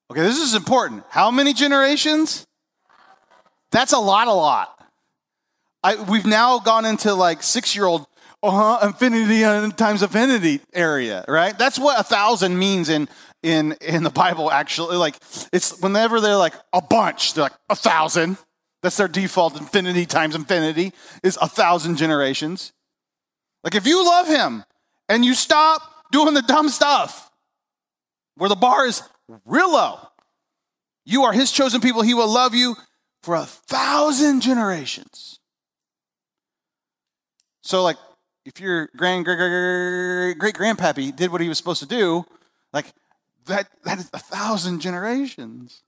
Okay, 0.09 0.21
this 0.21 0.37
is 0.37 0.55
important. 0.55 1.03
How 1.09 1.31
many 1.31 1.53
generations? 1.53 2.45
That's 3.71 3.91
a 3.91 3.99
lot, 3.99 4.27
a 4.27 4.33
lot. 4.33 4.73
I, 5.83 6.01
we've 6.03 6.25
now 6.25 6.59
gone 6.59 6.85
into 6.85 7.13
like 7.13 7.43
six 7.43 7.75
year 7.75 7.85
old 7.85 8.07
uh-huh, 8.41 8.87
infinity 8.87 9.41
times 9.73 10.03
infinity 10.03 10.61
area, 10.73 11.25
right? 11.27 11.57
That's 11.57 11.77
what 11.77 11.99
a 11.99 12.03
thousand 12.03 12.57
means 12.57 12.89
in 12.89 13.09
in 13.43 13.75
in 13.81 14.03
the 14.03 14.09
Bible. 14.09 14.51
Actually, 14.51 14.97
like 14.97 15.15
it's 15.51 15.79
whenever 15.81 16.21
they're 16.21 16.37
like 16.37 16.53
a 16.71 16.81
bunch, 16.81 17.33
they're 17.33 17.43
like 17.43 17.53
a 17.69 17.75
thousand. 17.75 18.37
That's 18.83 18.97
their 18.97 19.07
default. 19.07 19.59
Infinity 19.59 20.05
times 20.05 20.35
infinity 20.35 20.93
is 21.23 21.37
a 21.41 21.47
thousand 21.47 21.97
generations. 21.97 22.71
Like 23.63 23.75
if 23.75 23.85
you 23.85 24.05
love 24.05 24.27
Him 24.27 24.63
and 25.09 25.25
you 25.25 25.33
stop 25.33 25.81
doing 26.11 26.33
the 26.33 26.43
dumb 26.43 26.69
stuff, 26.69 27.29
where 28.35 28.49
the 28.49 28.55
bar 28.55 28.85
is 28.85 29.01
real 29.45 29.71
low, 29.71 29.99
you 31.05 31.23
are 31.23 31.33
His 31.33 31.51
chosen 31.51 31.81
people. 31.81 32.01
He 32.01 32.13
will 32.13 32.31
love 32.31 32.53
you 32.55 32.75
for 33.23 33.35
a 33.35 33.45
thousand 33.45 34.41
generations. 34.41 35.39
So, 37.61 37.83
like, 37.83 37.97
if 38.45 38.61
your 38.61 38.89
grand 38.95 39.25
great 39.25 40.55
grandpappy 40.55 41.13
did 41.13 41.31
what 41.31 41.41
he 41.41 41.49
was 41.49 41.57
supposed 41.57 41.81
to 41.81 41.87
do, 41.87 42.25
like 42.71 42.85
that 43.45 43.67
that 43.83 43.99
is 43.99 44.09
a 44.13 44.19
thousand 44.19 44.79
generations. 44.79 45.83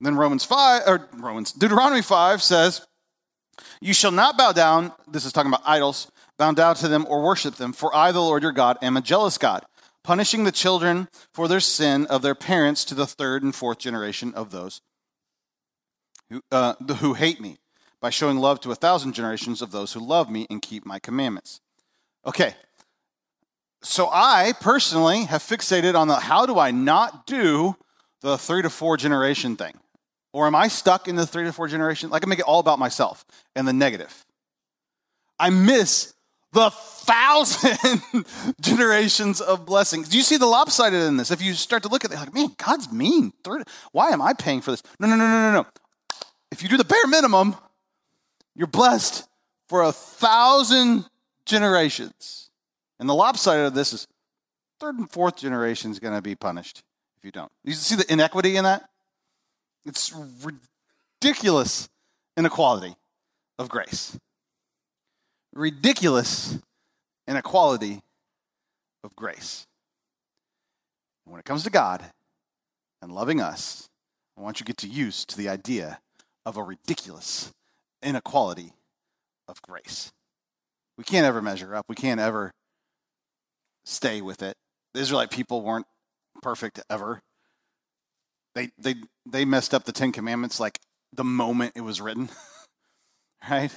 And 0.00 0.06
then 0.06 0.16
Romans 0.16 0.44
five 0.44 0.82
or 0.86 1.06
Romans 1.12 1.52
Deuteronomy 1.52 2.00
five 2.00 2.42
says, 2.42 2.86
"You 3.82 3.92
shall 3.92 4.12
not 4.12 4.38
bow 4.38 4.52
down." 4.52 4.92
This 5.06 5.26
is 5.26 5.32
talking 5.32 5.50
about 5.50 5.62
idols. 5.66 6.10
Bow 6.38 6.52
down 6.52 6.76
to 6.76 6.88
them 6.88 7.04
or 7.08 7.22
worship 7.22 7.56
them, 7.56 7.72
for 7.72 7.94
I, 7.94 8.12
the 8.12 8.22
Lord 8.22 8.42
your 8.42 8.52
God, 8.52 8.78
am 8.80 8.96
a 8.96 9.02
jealous 9.02 9.36
God, 9.36 9.66
punishing 10.08 10.44
the 10.44 10.50
children 10.50 11.06
for 11.34 11.48
their 11.48 11.60
sin 11.60 12.06
of 12.06 12.22
their 12.22 12.34
parents 12.34 12.82
to 12.82 12.94
the 12.94 13.06
third 13.06 13.42
and 13.42 13.54
fourth 13.54 13.76
generation 13.76 14.32
of 14.32 14.50
those 14.50 14.80
who, 16.30 16.40
uh, 16.50 16.72
who 17.00 17.12
hate 17.12 17.42
me 17.42 17.58
by 18.00 18.08
showing 18.08 18.38
love 18.38 18.58
to 18.58 18.70
a 18.70 18.74
thousand 18.74 19.12
generations 19.12 19.60
of 19.60 19.70
those 19.70 19.92
who 19.92 20.00
love 20.00 20.30
me 20.30 20.46
and 20.48 20.62
keep 20.62 20.86
my 20.86 20.98
commandments. 20.98 21.60
Okay. 22.24 22.54
So 23.82 24.08
I 24.10 24.54
personally 24.62 25.24
have 25.24 25.42
fixated 25.42 25.94
on 25.94 26.08
the 26.08 26.16
how 26.16 26.46
do 26.46 26.58
I 26.58 26.70
not 26.70 27.26
do 27.26 27.76
the 28.22 28.38
three 28.38 28.62
to 28.62 28.70
four 28.70 28.96
generation 28.96 29.56
thing? 29.56 29.74
Or 30.32 30.46
am 30.46 30.54
I 30.54 30.68
stuck 30.68 31.06
in 31.06 31.16
the 31.16 31.26
three 31.26 31.44
to 31.44 31.52
four 31.52 31.68
generation? 31.68 32.08
Like 32.08 32.26
I 32.26 32.28
make 32.30 32.38
it 32.38 32.46
all 32.46 32.60
about 32.60 32.78
myself 32.78 33.26
and 33.54 33.68
the 33.68 33.74
negative. 33.74 34.24
I 35.38 35.50
miss 35.50 36.14
the 36.52 36.70
thousand 36.70 38.00
generations 38.60 39.40
of 39.40 39.66
blessings. 39.66 40.08
Do 40.08 40.16
you 40.16 40.22
see 40.22 40.36
the 40.36 40.46
lopsided 40.46 41.02
in 41.02 41.16
this? 41.16 41.30
If 41.30 41.42
you 41.42 41.54
start 41.54 41.82
to 41.82 41.88
look 41.88 42.04
at 42.04 42.10
it, 42.10 42.16
like, 42.16 42.34
man, 42.34 42.54
God's 42.56 42.90
mean. 42.90 43.32
Why 43.92 44.10
am 44.10 44.22
I 44.22 44.32
paying 44.32 44.60
for 44.60 44.70
this? 44.70 44.82
No, 44.98 45.06
no, 45.08 45.16
no, 45.16 45.24
no, 45.24 45.52
no, 45.52 45.62
no. 45.62 45.66
If 46.50 46.62
you 46.62 46.68
do 46.68 46.76
the 46.76 46.84
bare 46.84 47.06
minimum, 47.06 47.56
you're 48.54 48.66
blessed 48.66 49.28
for 49.68 49.82
a 49.82 49.92
thousand 49.92 51.04
generations. 51.44 52.50
And 52.98 53.08
the 53.08 53.14
lopsided 53.14 53.66
of 53.66 53.74
this 53.74 53.92
is 53.92 54.06
third 54.80 54.96
and 54.96 55.10
fourth 55.10 55.36
generation 55.36 55.90
is 55.90 55.98
going 55.98 56.14
to 56.14 56.22
be 56.22 56.34
punished 56.34 56.82
if 57.16 57.24
you 57.24 57.30
don't. 57.30 57.50
You 57.64 57.72
see 57.72 57.96
the 57.96 58.10
inequity 58.10 58.56
in 58.56 58.64
that? 58.64 58.88
It's 59.84 60.14
ridiculous 61.22 61.88
inequality 62.36 62.94
of 63.58 63.68
grace. 63.68 64.18
Ridiculous 65.54 66.58
inequality 67.26 68.02
of 69.04 69.14
grace. 69.16 69.66
When 71.24 71.38
it 71.38 71.44
comes 71.44 71.64
to 71.64 71.70
God 71.70 72.04
and 73.02 73.12
loving 73.12 73.40
us, 73.40 73.88
I 74.36 74.40
want 74.40 74.60
you 74.60 74.66
to 74.66 74.72
get 74.72 74.88
used 74.88 75.28
to 75.30 75.36
the 75.36 75.48
idea 75.48 76.00
of 76.46 76.56
a 76.56 76.62
ridiculous 76.62 77.52
inequality 78.02 78.72
of 79.46 79.60
grace. 79.62 80.12
We 80.96 81.04
can't 81.04 81.26
ever 81.26 81.42
measure 81.42 81.74
up. 81.74 81.86
We 81.88 81.94
can't 81.94 82.20
ever 82.20 82.52
stay 83.84 84.20
with 84.20 84.42
it. 84.42 84.56
The 84.94 85.00
Israelite 85.00 85.30
people 85.30 85.62
weren't 85.62 85.86
perfect 86.42 86.80
ever. 86.88 87.20
They 88.54 88.70
they 88.78 88.96
they 89.26 89.44
messed 89.44 89.74
up 89.74 89.84
the 89.84 89.92
Ten 89.92 90.12
Commandments 90.12 90.58
like 90.58 90.78
the 91.12 91.24
moment 91.24 91.72
it 91.76 91.82
was 91.82 92.00
written. 92.00 92.28
right? 93.50 93.72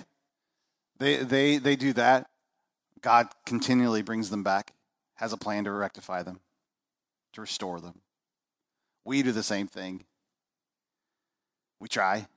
They 1.01 1.15
they 1.15 1.58
they 1.58 1.75
do 1.75 1.93
that. 1.93 2.27
God 3.01 3.29
continually 3.48 4.03
brings 4.03 4.29
them 4.29 4.43
back, 4.43 4.75
has 5.15 5.34
a 5.34 5.38
plan 5.38 5.63
to 5.63 5.72
rectify 5.72 6.22
them, 6.22 6.41
to 7.34 7.41
restore 7.41 7.81
them. 7.81 8.01
We 9.03 9.24
do 9.24 9.31
the 9.31 9.41
same 9.41 9.67
thing. 9.67 10.05
We 11.79 11.88
try. 11.88 12.27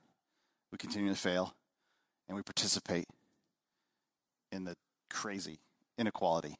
We 0.71 0.79
continue 0.79 1.13
to 1.13 1.19
fail 1.19 1.53
and 2.27 2.35
we 2.35 2.41
participate 2.41 3.05
in 4.51 4.63
the 4.63 4.75
crazy 5.11 5.59
inequality 5.99 6.55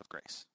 of 0.00 0.08
grace. 0.08 0.46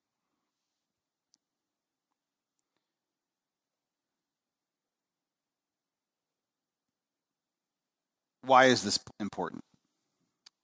Why 8.41 8.65
is 8.65 8.81
this 8.81 8.97
important? 9.19 9.63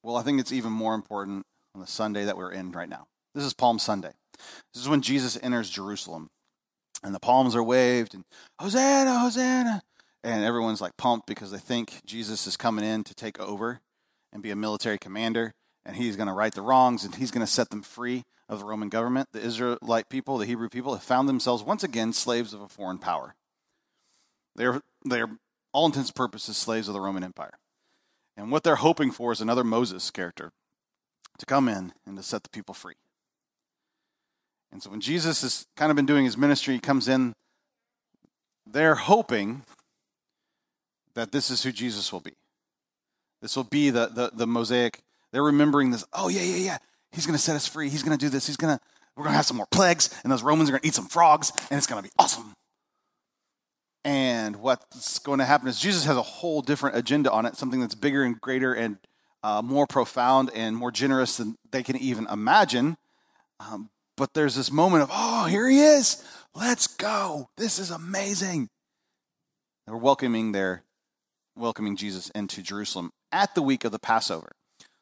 Well, 0.10 0.18
I 0.18 0.24
think 0.24 0.40
it's 0.40 0.52
even 0.52 0.72
more 0.72 0.96
important 0.96 1.46
on 1.76 1.82
the 1.82 1.86
Sunday 1.88 2.26
that 2.26 2.36
we're 2.36 2.52
in 2.52 2.72
right 2.72 2.90
now. 2.90 3.06
This 3.36 3.44
is 3.44 3.54
Palm 3.54 3.78
Sunday. 3.78 4.14
This 4.74 4.82
is 4.82 4.90
when 4.90 5.04
Jesus 5.04 5.38
enters 5.44 5.70
Jerusalem. 5.70 6.32
And 7.04 7.14
the 7.14 7.20
palms 7.20 7.56
are 7.56 7.62
waved, 7.62 8.16
and 8.16 8.24
Hosanna, 8.60 9.20
Hosanna. 9.20 9.84
And 10.24 10.44
everyone's 10.44 10.82
like 10.82 10.98
pumped 10.98 11.28
because 11.28 11.52
they 11.52 11.60
think 11.60 12.02
Jesus 12.08 12.48
is 12.48 12.58
coming 12.58 12.84
in 12.84 13.04
to 13.04 13.14
take 13.14 13.40
over 13.40 13.82
and 14.34 14.42
be 14.42 14.50
a 14.50 14.56
military 14.56 14.98
commander. 14.98 15.54
And 15.86 15.96
he's 15.96 16.16
going 16.16 16.26
to 16.26 16.34
right 16.34 16.56
the 16.56 16.64
wrongs 16.64 17.06
and 17.06 17.14
he's 17.14 17.30
going 17.30 17.46
to 17.46 17.52
set 17.52 17.70
them 17.70 17.84
free 17.84 18.24
of 18.50 18.58
the 18.58 18.66
Roman 18.66 18.90
government. 18.90 19.30
The 19.32 19.42
Israelite 19.42 20.10
people, 20.10 20.40
the 20.40 20.48
Hebrew 20.48 20.70
people, 20.70 20.96
have 20.96 21.04
found 21.04 21.30
themselves 21.30 21.62
once 21.62 21.84
again 21.84 22.14
slaves 22.14 22.52
of 22.52 22.62
a 22.62 22.68
foreign 22.68 22.98
power. 22.98 23.36
They're, 24.56 24.82
they're 25.06 25.30
all 25.72 25.86
intents 25.86 26.10
and 26.10 26.16
purposes, 26.16 26.58
slaves 26.58 26.88
of 26.88 26.96
the 26.96 27.00
Roman 27.00 27.24
Empire. 27.24 27.60
And 28.40 28.52
what 28.52 28.64
they're 28.64 28.78
hoping 28.78 29.12
for 29.12 29.34
is 29.34 29.42
another 29.42 29.66
Moses 29.66 30.10
character 30.12 30.54
to 31.40 31.46
come 31.46 31.68
in 31.68 31.92
and 32.08 32.16
to 32.16 32.24
set 32.24 32.44
the 32.44 32.50
people 32.50 32.74
free. 32.74 32.96
And 34.72 34.82
so 34.82 34.90
when 34.90 35.02
Jesus 35.02 35.42
has 35.42 35.68
kind 35.76 35.90
of 35.90 35.98
been 35.98 36.06
doing 36.06 36.24
his 36.24 36.38
ministry, 36.38 36.74
he 36.74 36.80
comes 36.80 37.10
in, 37.10 37.34
they're 38.66 38.96
hoping 38.96 39.64
that 41.16 41.34
this 41.34 41.52
is 41.52 41.64
who 41.64 41.74
Jesus 41.74 42.14
will 42.14 42.22
be. 42.22 42.38
This 43.42 43.58
will 43.58 43.66
be 43.66 43.90
the, 43.90 44.08
the, 44.08 44.32
the 44.34 44.48
mosaic. 44.48 45.02
They're 45.34 45.44
remembering 45.44 45.92
this. 45.92 46.06
Oh, 46.14 46.30
yeah, 46.30 46.44
yeah, 46.44 46.56
yeah. 46.56 46.78
He's 47.12 47.26
going 47.26 47.36
to 47.36 47.44
set 47.44 47.58
us 47.58 47.68
free. 47.68 47.90
He's 47.90 48.04
going 48.04 48.18
to 48.18 48.26
do 48.26 48.30
this. 48.30 48.48
He's 48.48 48.58
going 48.58 48.78
to, 48.78 48.82
we're 49.18 49.24
going 49.24 49.34
to 49.34 49.38
have 49.38 49.48
some 49.48 49.58
more 49.58 49.68
plagues, 49.70 50.10
and 50.24 50.32
those 50.32 50.44
Romans 50.44 50.70
are 50.70 50.74
going 50.74 50.82
to 50.82 50.88
eat 50.88 50.96
some 50.96 51.08
frogs, 51.08 51.52
and 51.70 51.78
it's 51.78 51.88
going 51.88 52.02
to 52.02 52.08
be 52.08 52.14
awesome. 52.18 52.54
And 54.06 54.58
what's 54.58 55.20
going 55.20 55.40
to 55.40 55.46
happen 55.46 55.68
is 55.68 55.80
Jesus 55.80 56.06
has 56.06 56.16
a 56.16 56.22
whole 56.22 56.62
different 56.62 56.96
agenda 56.96 57.32
on 57.32 57.46
it, 57.46 57.56
something 57.56 57.80
that's 57.80 57.96
bigger 57.96 58.24
and 58.24 58.40
greater 58.40 58.74
and 58.74 58.98
uh, 59.44 59.62
more 59.62 59.88
profound 59.88 60.52
and 60.56 60.76
more 60.76 60.92
generous 60.92 61.38
than 61.38 61.56
they 61.72 61.84
can 61.84 61.98
even 61.98 62.28
imagine. 62.28 62.98
Um, 63.60 63.90
but 64.16 64.34
there's 64.34 64.56
this 64.56 64.72
moment 64.72 65.04
of, 65.04 65.10
oh, 65.12 65.46
here 65.46 65.68
he 65.68 65.80
is. 65.80 66.24
Let's 66.56 66.88
go. 66.88 67.50
This 67.58 67.80
is 67.80 67.92
amazing. 67.92 68.70
They're 69.86 69.98
welcoming 69.98 70.52
their 70.52 70.84
welcoming 71.56 71.96
Jesus 71.96 72.30
into 72.30 72.62
Jerusalem 72.62 73.12
at 73.32 73.54
the 73.54 73.62
week 73.62 73.84
of 73.84 73.92
the 73.92 74.00
Passover. 74.00 74.52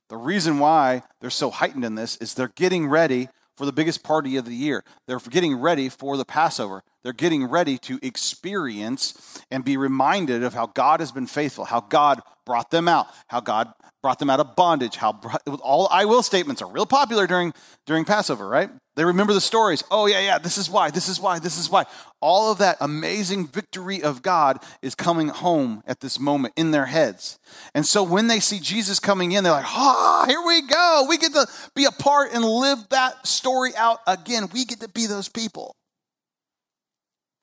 The 0.10 0.18
reason 0.18 0.60
why 0.60 1.04
they're 1.20 1.30
so 1.30 1.52
heightened 1.52 1.86
in 1.86 1.96
this 1.96 2.16
is 2.18 2.34
they're 2.34 2.52
getting 2.56 2.88
ready 2.88 3.30
for 3.56 3.66
the 3.66 3.74
biggest 3.74 4.04
party 4.04 4.38
of 4.38 4.46
the 4.46 4.56
year. 4.56 4.84
They're 5.08 5.20
getting 5.20 5.56
ready 5.56 5.90
for 5.90 6.16
the 6.16 6.26
Passover. 6.26 6.84
They're 7.08 7.14
getting 7.14 7.46
ready 7.46 7.78
to 7.78 8.00
experience 8.02 9.42
and 9.50 9.64
be 9.64 9.78
reminded 9.78 10.44
of 10.44 10.54
how 10.54 10.66
God 10.66 11.00
has 11.00 11.14
been 11.14 11.26
faithful, 11.26 11.64
how 11.64 11.80
God 11.80 12.22
brought 12.46 12.70
them 12.70 12.90
out, 12.90 13.08
how 13.28 13.40
God 13.40 13.72
brought 14.04 14.20
them 14.20 14.30
out 14.30 14.42
of 14.42 14.58
bondage, 14.58 14.98
how 14.98 15.18
all 15.62 15.88
I 15.90 16.04
will 16.04 16.22
statements 16.22 16.62
are 16.62 16.70
real 16.70 16.86
popular 16.86 17.26
during 17.26 17.54
during 17.86 18.04
Passover, 18.04 18.50
right? 18.50 18.70
They 18.98 19.06
remember 19.06 19.32
the 19.32 19.40
stories. 19.40 19.86
Oh 19.90 20.08
yeah, 20.08 20.20
yeah, 20.20 20.38
this 20.38 20.58
is 20.58 20.70
why, 20.70 20.92
this 20.92 21.08
is 21.08 21.18
why, 21.18 21.40
this 21.40 21.58
is 21.58 21.70
why. 21.70 21.86
All 22.20 22.52
of 22.52 22.58
that 22.58 22.76
amazing 22.82 23.48
victory 23.48 24.04
of 24.04 24.22
God 24.22 24.62
is 24.82 24.94
coming 24.94 25.30
home 25.30 25.84
at 25.88 26.02
this 26.02 26.20
moment 26.20 26.56
in 26.58 26.72
their 26.72 26.88
heads. 26.88 27.40
And 27.74 27.86
so 27.86 28.04
when 28.04 28.28
they 28.28 28.42
see 28.42 28.60
Jesus 28.60 29.00
coming 29.00 29.32
in, 29.32 29.46
they're 29.46 29.54
like, 29.54 29.64
"Ah, 29.66 30.24
oh, 30.24 30.28
here 30.28 30.46
we 30.46 30.62
go. 30.62 31.06
We 31.08 31.18
get 31.18 31.32
to 31.36 31.48
be 31.74 31.86
a 31.86 31.92
part 31.92 32.34
and 32.34 32.44
live 32.44 32.80
that 32.90 33.26
story 33.26 33.74
out 33.78 34.00
again. 34.06 34.50
We 34.52 34.66
get 34.66 34.82
to 34.82 34.90
be 34.90 35.06
those 35.06 35.30
people." 35.30 35.74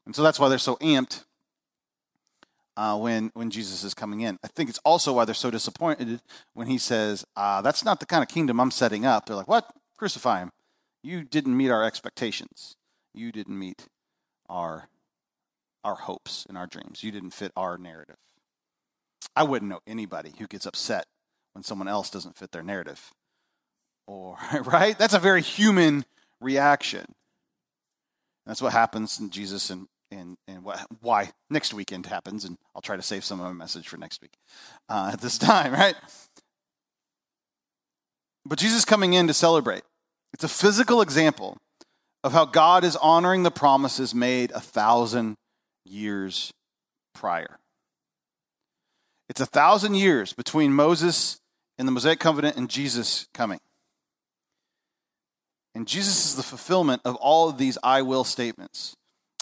And 0.06 0.14
so 0.14 0.22
that's 0.22 0.38
why 0.38 0.48
they're 0.48 0.58
so 0.58 0.76
amped 0.76 1.24
uh, 2.76 2.96
when 2.98 3.30
when 3.34 3.50
Jesus 3.50 3.84
is 3.84 3.94
coming 3.94 4.20
in. 4.20 4.38
I 4.42 4.48
think 4.48 4.68
it's 4.68 4.80
also 4.84 5.12
why 5.12 5.24
they're 5.24 5.34
so 5.34 5.50
disappointed 5.50 6.20
when 6.52 6.66
he 6.66 6.78
says, 6.78 7.24
uh, 7.36 7.62
"That's 7.62 7.84
not 7.84 8.00
the 8.00 8.06
kind 8.06 8.22
of 8.22 8.28
kingdom 8.28 8.60
I'm 8.60 8.70
setting 8.70 9.06
up." 9.06 9.26
They're 9.26 9.36
like, 9.36 9.48
"What? 9.48 9.70
Crucify 9.96 10.40
him! 10.40 10.50
You 11.02 11.24
didn't 11.24 11.56
meet 11.56 11.70
our 11.70 11.84
expectations. 11.84 12.76
You 13.14 13.32
didn't 13.32 13.58
meet 13.58 13.86
our 14.48 14.88
our 15.84 15.94
hopes 15.94 16.46
and 16.48 16.58
our 16.58 16.66
dreams. 16.66 17.02
You 17.02 17.12
didn't 17.12 17.30
fit 17.30 17.52
our 17.56 17.78
narrative." 17.78 18.16
I 19.36 19.42
wouldn't 19.42 19.70
know 19.70 19.80
anybody 19.86 20.32
who 20.38 20.46
gets 20.46 20.66
upset 20.66 21.06
when 21.54 21.64
someone 21.64 21.88
else 21.88 22.10
doesn't 22.10 22.36
fit 22.36 22.52
their 22.52 22.62
narrative. 22.62 23.12
Or 24.06 24.36
right? 24.64 24.98
That's 24.98 25.14
a 25.14 25.18
very 25.18 25.42
human 25.42 26.04
reaction. 26.40 27.14
That's 28.46 28.60
what 28.60 28.72
happens 28.72 29.18
in 29.18 29.30
Jesus 29.30 29.70
and 29.70 29.88
and, 30.10 30.36
and 30.46 30.64
why 31.00 31.30
next 31.50 31.74
weekend 31.74 32.06
happens, 32.06 32.44
and 32.44 32.56
I'll 32.74 32.82
try 32.82 32.96
to 32.96 33.02
save 33.02 33.24
some 33.24 33.40
of 33.40 33.46
my 33.46 33.52
message 33.52 33.88
for 33.88 33.96
next 33.96 34.22
week 34.22 34.34
uh, 34.88 35.10
at 35.14 35.20
this 35.20 35.38
time, 35.38 35.72
right? 35.72 35.96
But 38.46 38.58
Jesus 38.58 38.84
coming 38.84 39.14
in 39.14 39.26
to 39.28 39.34
celebrate. 39.34 39.82
It's 40.32 40.44
a 40.44 40.48
physical 40.48 41.00
example 41.00 41.58
of 42.22 42.32
how 42.32 42.44
God 42.44 42.84
is 42.84 42.96
honoring 42.96 43.42
the 43.42 43.50
promises 43.50 44.14
made 44.14 44.50
a 44.50 44.60
thousand 44.60 45.36
years 45.84 46.52
prior. 47.14 47.58
It's 49.28 49.40
a 49.40 49.46
thousand 49.46 49.94
years 49.94 50.32
between 50.32 50.72
Moses 50.72 51.38
and 51.78 51.88
the 51.88 51.92
Mosaic 51.92 52.20
covenant 52.20 52.56
and 52.56 52.68
Jesus 52.68 53.26
coming. 53.32 53.60
And 55.74 55.88
Jesus 55.88 56.24
is 56.26 56.36
the 56.36 56.42
fulfillment 56.42 57.02
of 57.04 57.16
all 57.16 57.48
of 57.48 57.58
these 57.58 57.78
I 57.82 58.02
will 58.02 58.24
statements. 58.24 58.94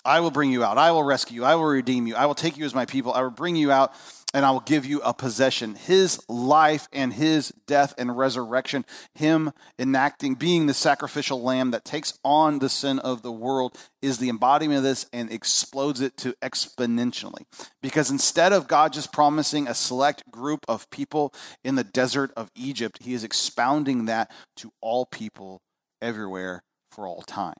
I 0.05 0.21
will 0.21 0.31
bring 0.31 0.51
you 0.51 0.65
out. 0.65 0.79
I 0.79 0.91
will 0.91 1.05
rescue 1.05 1.37
you. 1.37 1.45
I 1.45 1.55
will 1.55 1.65
redeem 1.65 2.07
you. 2.07 2.17
I 2.17 2.27
will 2.27 2.35
take 2.35 2.57
you 2.57 2.65
as 2.65 2.75
my 2.75 2.87
people. 2.87 3.13
I 3.13 3.23
will 3.23 3.31
bring 3.31 3.57
you 3.57 3.71
out 3.71 3.93
and 4.35 4.45
I 4.45 4.51
will 4.51 4.61
give 4.61 4.87
you 4.87 5.01
a 5.03 5.13
possession. 5.13 5.75
His 5.75 6.21
life 6.29 6.89
and 6.93 7.13
his 7.13 7.53
death 7.67 7.95
and 7.99 8.17
resurrection, 8.17 8.85
him 9.15 9.53
enacting, 9.79 10.35
being 10.35 10.67
the 10.67 10.75
sacrificial 10.75 11.43
lamb 11.43 11.71
that 11.73 11.85
takes 11.85 12.19
on 12.25 12.59
the 12.59 12.69
sin 12.69 12.99
of 13.01 13.23
the 13.23 13.33
world, 13.33 13.77
is 14.01 14.19
the 14.19 14.29
embodiment 14.29 14.79
of 14.79 14.85
this 14.85 15.07
and 15.13 15.31
explodes 15.31 16.01
it 16.01 16.17
to 16.19 16.33
exponentially. 16.43 17.45
Because 17.83 18.11
instead 18.11 18.53
of 18.53 18.69
God 18.69 18.93
just 18.93 19.13
promising 19.13 19.69
a 19.69 19.75
select 19.75 20.31
group 20.31 20.65
of 20.67 20.89
people 20.91 21.35
in 21.63 21.75
the 21.75 21.85
desert 21.85 22.33
of 22.37 22.51
Egypt, 22.55 22.99
he 23.03 23.15
is 23.15 23.25
expounding 23.25 24.07
that 24.07 24.31
to 24.57 24.73
all 24.81 25.07
people 25.07 25.61
everywhere 26.01 26.63
for 26.91 27.07
all 27.07 27.23
time. 27.23 27.55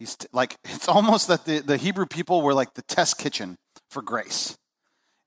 He's 0.00 0.16
t- 0.16 0.26
like, 0.32 0.56
it's 0.64 0.88
almost 0.88 1.28
that 1.28 1.44
the, 1.44 1.60
the 1.60 1.76
Hebrew 1.76 2.06
people 2.06 2.42
were 2.42 2.54
like 2.54 2.74
the 2.74 2.82
test 2.82 3.18
kitchen 3.18 3.56
for 3.88 4.02
grace. 4.02 4.58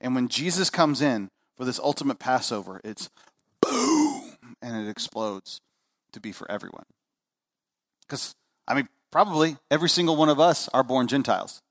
And 0.02 0.16
when 0.16 0.28
Jesus 0.28 0.70
comes 0.70 1.02
in 1.02 1.30
for 1.56 1.64
this 1.64 1.80
ultimate 1.80 2.20
Passover, 2.20 2.82
it's 2.84 3.10
boom, 3.62 4.36
and 4.62 4.86
it 4.86 4.90
explodes 4.90 5.62
to 6.12 6.20
be 6.20 6.34
for 6.34 6.50
everyone. 6.52 6.84
Because, 8.02 8.36
I 8.68 8.74
mean, 8.74 8.90
probably 9.12 9.56
every 9.72 9.88
single 9.88 10.18
one 10.18 10.28
of 10.28 10.40
us 10.40 10.68
are 10.74 10.84
born 10.84 11.08
Gentiles. 11.08 11.62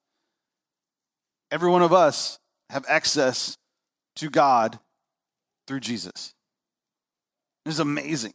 Every 1.51 1.69
one 1.69 1.83
of 1.83 1.93
us 1.93 2.39
have 2.71 2.87
access 2.89 3.59
to 4.17 4.31
God 4.31 4.79
through 5.67 5.81
Jesus. 5.81 6.33
It's 7.67 7.79
amazing. 7.79 8.33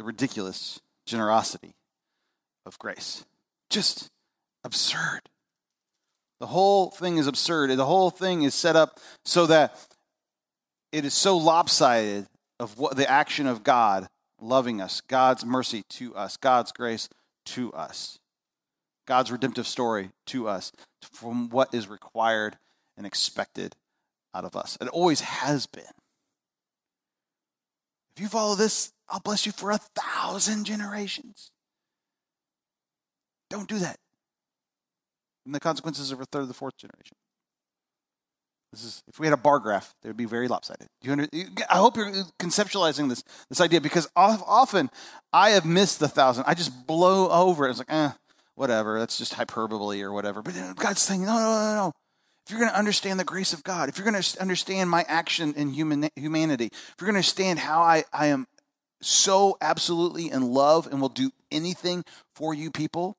The 0.00 0.04
ridiculous 0.04 0.80
generosity 1.04 1.74
of 2.64 2.78
grace. 2.78 3.26
Just 3.68 4.08
absurd. 4.64 5.20
The 6.40 6.46
whole 6.46 6.88
thing 6.88 7.18
is 7.18 7.26
absurd. 7.26 7.76
The 7.76 7.84
whole 7.84 8.08
thing 8.08 8.40
is 8.40 8.54
set 8.54 8.76
up 8.76 8.98
so 9.26 9.44
that 9.48 9.78
it 10.90 11.04
is 11.04 11.12
so 11.12 11.36
lopsided 11.36 12.26
of 12.58 12.78
what 12.78 12.96
the 12.96 13.10
action 13.10 13.46
of 13.46 13.62
God 13.62 14.08
loving 14.40 14.80
us, 14.80 15.02
God's 15.02 15.44
mercy 15.44 15.82
to 15.90 16.14
us, 16.14 16.38
God's 16.38 16.72
grace 16.72 17.10
to 17.46 17.70
us, 17.74 18.18
God's 19.06 19.30
redemptive 19.30 19.66
story 19.66 20.08
to 20.28 20.48
us, 20.48 20.72
from 21.12 21.50
what 21.50 21.74
is 21.74 21.88
required 21.88 22.56
and 22.96 23.06
expected 23.06 23.76
out 24.34 24.46
of 24.46 24.56
us. 24.56 24.78
It 24.80 24.88
always 24.88 25.20
has 25.20 25.66
been. 25.66 25.84
If 28.16 28.22
you 28.22 28.28
follow 28.28 28.54
this 28.54 28.92
I'll 29.10 29.20
bless 29.20 29.44
you 29.44 29.52
for 29.52 29.72
a 29.72 29.78
thousand 29.78 30.64
generations. 30.64 31.50
Don't 33.48 33.68
do 33.68 33.78
that. 33.80 33.96
And 35.44 35.54
the 35.54 35.60
consequences 35.60 36.12
of 36.12 36.20
a 36.20 36.24
third 36.26 36.42
of 36.42 36.48
the 36.48 36.54
fourth 36.54 36.76
generation. 36.76 37.16
This 38.72 38.84
is 38.84 39.02
if 39.08 39.18
we 39.18 39.26
had 39.26 39.32
a 39.32 39.36
bar 39.36 39.58
graph, 39.58 39.94
they 40.00 40.08
would 40.08 40.16
be 40.16 40.26
very 40.26 40.46
lopsided. 40.46 40.86
You 41.02 41.10
under, 41.10 41.26
I 41.68 41.78
hope 41.78 41.96
you're 41.96 42.12
conceptualizing 42.38 43.08
this 43.08 43.24
this 43.48 43.60
idea 43.60 43.80
because 43.80 44.08
often 44.14 44.90
I 45.32 45.50
have 45.50 45.64
missed 45.64 45.98
the 45.98 46.06
thousand. 46.06 46.44
I 46.46 46.54
just 46.54 46.86
blow 46.86 47.28
over 47.30 47.66
it. 47.66 47.70
It's 47.70 47.80
like, 47.80 47.90
eh, 47.90 48.10
whatever. 48.54 49.00
That's 49.00 49.18
just 49.18 49.34
hyperbole 49.34 50.02
or 50.02 50.12
whatever. 50.12 50.40
But 50.40 50.54
God's 50.76 51.00
saying, 51.00 51.22
no, 51.22 51.32
no, 51.32 51.40
no, 51.40 51.74
no. 51.74 51.92
If 52.50 52.52
you're 52.52 52.62
going 52.62 52.72
to 52.72 52.78
understand 52.78 53.20
the 53.20 53.24
grace 53.24 53.52
of 53.52 53.62
God, 53.62 53.88
if 53.88 53.96
you're 53.96 54.10
going 54.10 54.20
to 54.20 54.40
understand 54.40 54.90
my 54.90 55.04
action 55.06 55.54
in 55.54 55.70
human, 55.70 56.10
humanity, 56.16 56.66
if 56.72 56.94
you're 56.98 57.06
going 57.06 57.14
to 57.14 57.18
understand 57.18 57.60
how 57.60 57.80
I, 57.80 58.02
I 58.12 58.26
am 58.26 58.48
so 59.00 59.56
absolutely 59.60 60.32
in 60.32 60.52
love 60.52 60.88
and 60.88 61.00
will 61.00 61.10
do 61.10 61.30
anything 61.52 62.04
for 62.34 62.52
you 62.52 62.72
people, 62.72 63.16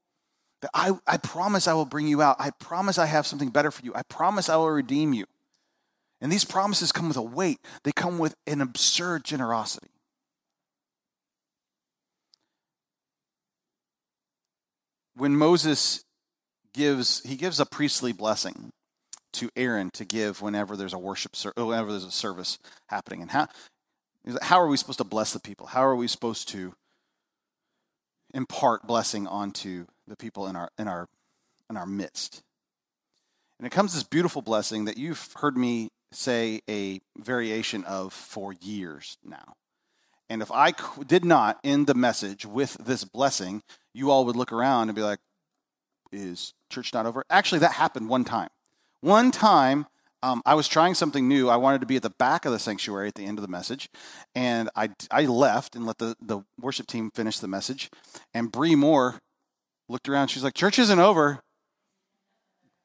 that 0.62 0.70
I, 0.74 0.92
I 1.08 1.16
promise 1.16 1.66
I 1.66 1.74
will 1.76 1.86
bring 1.86 2.08
you 2.08 2.22
out. 2.22 2.36
I 2.40 2.50
promise 2.60 2.98
I 2.98 3.06
have 3.06 3.26
something 3.26 3.52
better 3.52 3.72
for 3.72 3.86
you. 3.86 3.94
I 3.96 4.02
promise 4.04 4.50
I 4.50 4.58
will 4.58 4.70
redeem 4.70 5.14
you. 5.14 5.24
And 6.20 6.30
these 6.30 6.44
promises 6.44 6.92
come 6.92 7.08
with 7.08 7.16
a 7.16 7.22
weight, 7.22 7.60
they 7.86 7.94
come 7.94 8.20
with 8.20 8.36
an 8.46 8.60
absurd 8.60 9.24
generosity. 9.24 9.92
When 15.16 15.38
Moses 15.38 16.04
gives, 16.74 17.24
he 17.24 17.38
gives 17.38 17.62
a 17.62 17.66
priestly 17.66 18.12
blessing 18.12 18.74
to 19.34 19.50
Aaron 19.56 19.90
to 19.92 20.06
give 20.06 20.42
whenever 20.42 20.76
there's 20.76 20.94
a 20.94 21.00
worship, 21.00 21.36
uh, 21.46 21.66
whenever 21.66 21.92
there's 21.92 22.04
a 22.04 22.12
service 22.12 22.60
happening. 22.88 23.22
And 23.22 23.32
how, 23.32 23.48
how 24.42 24.60
are 24.60 24.68
we 24.68 24.78
supposed 24.78 25.00
to 25.00 25.04
bless 25.04 25.34
the 25.34 25.40
people? 25.40 25.68
How 25.68 25.84
are 25.84 25.96
we 25.96 26.08
supposed 26.08 26.48
to 26.50 26.74
impart 28.34 28.88
blessing 28.88 29.28
onto 29.28 29.86
the 30.08 30.16
people 30.16 30.48
in 30.48 30.56
our 30.56 30.70
in 30.78 30.88
our 30.88 31.08
in 31.70 31.78
our 31.78 31.86
midst? 31.86 32.44
And 33.58 33.68
it 33.68 33.72
comes 33.72 33.94
this 33.94 34.04
beautiful 34.04 34.42
blessing 34.42 34.86
that 34.86 34.98
you've 34.98 35.34
heard 35.36 35.58
me 35.58 35.92
say 36.12 36.62
a 36.70 37.00
variation 37.18 37.84
of 37.84 38.14
for 38.14 38.54
years 38.54 39.18
now. 39.24 39.54
And 40.30 40.42
if 40.42 40.52
I 40.52 40.74
did 41.06 41.26
not 41.26 41.60
end 41.64 41.88
the 41.88 41.94
message 41.94 42.46
with 42.46 42.78
this 42.80 43.04
blessing, 43.04 43.64
you 43.94 44.12
all 44.12 44.26
would 44.26 44.36
look 44.36 44.52
around 44.52 44.90
and 44.90 44.96
be 44.96 45.02
like, 45.02 45.20
is 46.12 46.54
church 46.70 46.94
not 46.94 47.06
over? 47.06 47.24
Actually, 47.30 47.60
that 47.60 47.74
happened 47.74 48.10
one 48.10 48.24
time. 48.24 48.50
One 49.02 49.32
time, 49.32 49.88
um, 50.24 50.42
I 50.46 50.54
was 50.54 50.68
trying 50.68 50.94
something 50.94 51.28
new. 51.28 51.50
I 51.50 51.56
wanted 51.56 51.82
to 51.82 51.88
be 51.88 51.96
at 51.96 52.04
the 52.04 52.12
back 52.12 52.46
of 52.46 52.52
the 52.52 52.60
sanctuary 52.60 53.08
at 53.08 53.16
the 53.16 53.26
end 53.26 53.40
of 53.40 53.42
the 53.42 53.48
message. 53.48 53.90
And 54.36 54.70
I, 54.76 54.90
I 55.10 55.26
left 55.26 55.76
and 55.76 55.86
let 55.86 55.98
the, 55.98 56.16
the 56.22 56.42
worship 56.60 56.86
team 56.88 57.10
finish 57.14 57.40
the 57.40 57.48
message. 57.48 57.90
And 58.34 58.52
Bree 58.52 58.76
Moore 58.76 59.20
looked 59.90 60.08
around. 60.08 60.28
She's 60.28 60.44
like, 60.44 60.54
Church 60.54 60.78
isn't 60.78 61.00
over. 61.00 61.42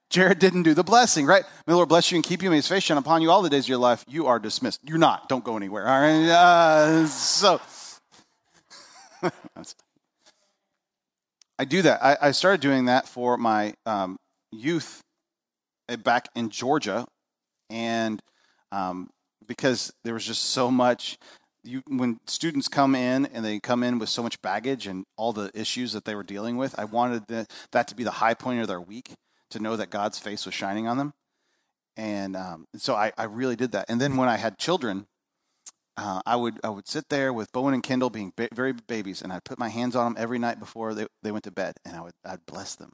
Jared 0.09 0.39
didn't 0.39 0.63
do 0.63 0.73
the 0.73 0.85
blessing, 0.85 1.27
right? 1.27 1.43
May 1.67 1.73
the 1.73 1.77
Lord 1.77 1.89
bless 1.89 2.11
you 2.11 2.17
and 2.17 2.25
keep 2.25 2.43
you. 2.43 2.49
May 2.49 2.57
his 2.57 2.69
face 2.69 2.85
shine 2.85 2.97
upon 2.97 3.23
you 3.23 3.31
all 3.31 3.43
the 3.43 3.51
days 3.51 3.65
of 3.65 3.69
your 3.69 3.79
life. 3.79 4.05
You 4.09 4.29
are 4.29 4.39
dismissed. 4.39 4.81
You're 4.85 4.99
not. 4.99 5.29
Don't 5.29 5.45
go 5.45 5.57
anywhere. 5.57 5.87
All 5.87 6.01
right. 6.01 6.29
Uh, 6.29 7.07
so 7.07 7.61
I 11.59 11.65
do 11.65 11.83
that. 11.83 12.03
I, 12.05 12.17
I, 12.29 12.31
started 12.31 12.61
doing 12.61 12.85
that 12.85 13.09
for 13.09 13.37
my 13.37 13.75
um, 13.85 14.17
youth 14.53 15.03
back 16.03 16.29
in 16.35 16.51
Georgia, 16.51 17.07
and 17.71 18.21
um, 18.73 19.11
because 19.47 19.93
there 20.05 20.15
was 20.15 20.27
just 20.27 20.47
so 20.47 20.71
much. 20.71 21.19
You, 21.63 21.83
when 21.89 22.21
students 22.29 22.69
come 22.69 22.95
in 22.95 23.27
and 23.27 23.45
they 23.45 23.59
come 23.59 23.83
in 23.83 23.99
with 23.99 24.09
so 24.09 24.23
much 24.23 24.41
baggage 24.41 24.87
and 24.87 25.05
all 25.17 25.33
the 25.33 25.51
issues 25.53 25.93
that 25.95 26.05
they 26.05 26.15
were 26.15 26.23
dealing 26.23 26.57
with, 26.57 26.79
I 26.79 26.85
wanted 26.85 27.27
the, 27.27 27.49
that 27.73 27.89
to 27.89 27.97
be 27.97 28.05
the 28.05 28.13
high 28.13 28.35
point 28.35 28.61
of 28.61 28.69
their 28.69 28.81
week 28.81 29.15
to 29.51 29.59
know 29.59 29.75
that 29.75 29.91
God's 29.91 30.17
face 30.17 30.47
was 30.47 30.55
shining 30.55 30.87
on 30.87 30.97
them. 30.97 31.13
And 31.97 32.37
um, 32.37 32.67
so 32.77 32.95
I, 32.95 33.11
I, 33.19 33.25
really 33.25 33.57
did 33.57 33.73
that. 33.73 33.87
And 33.89 34.01
then 34.01 34.17
when 34.17 34.29
I 34.29 34.37
had 34.37 34.59
children, 34.59 35.09
uh, 35.97 36.21
I 36.25 36.37
would 36.37 36.61
I 36.63 36.69
would 36.69 36.87
sit 36.87 37.09
there 37.09 37.33
with 37.33 37.51
Bowen 37.51 37.75
and 37.75 37.83
Kendall 37.83 38.11
being 38.11 38.33
ba- 38.37 38.51
very 38.53 38.73
babies, 38.73 39.21
and 39.23 39.33
I'd 39.33 39.45
put 39.45 39.59
my 39.59 39.71
hands 39.71 39.97
on 39.97 40.13
them 40.13 40.23
every 40.23 40.39
night 40.39 40.61
before 40.61 40.95
they, 40.95 41.07
they 41.23 41.33
went 41.33 41.45
to 41.45 41.51
bed, 41.51 41.79
and 41.85 41.97
I 41.97 42.03
would 42.03 42.13
I'd 42.25 42.47
bless 42.47 42.77
them 42.77 42.93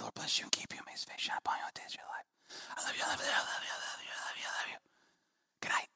the 0.00 0.04
Lord 0.04 0.14
bless 0.14 0.38
you 0.38 0.44
and 0.44 0.52
keep 0.52 0.72
you. 0.72 0.80
May 0.86 0.92
his 0.92 1.04
face 1.04 1.20
shine 1.20 1.36
upon 1.38 1.58
you 1.58 1.64
all 1.64 1.70
days 1.74 1.92
of 1.92 2.00
your 2.00 2.08
life. 2.08 2.24
I 2.76 2.82
love 2.86 2.96
you, 2.96 3.04
I 3.04 3.10
love 3.10 3.20
you, 3.20 3.32
I 3.32 3.44
love 3.44 3.62
you, 3.62 3.70
I 3.70 3.80
love 3.84 4.00
you, 4.00 4.10
I 4.10 4.24
love 4.24 4.36
you, 4.40 4.46
I 4.48 4.56
love 4.56 4.68
you. 4.72 4.78
Good 5.60 5.68
night. 5.68 5.88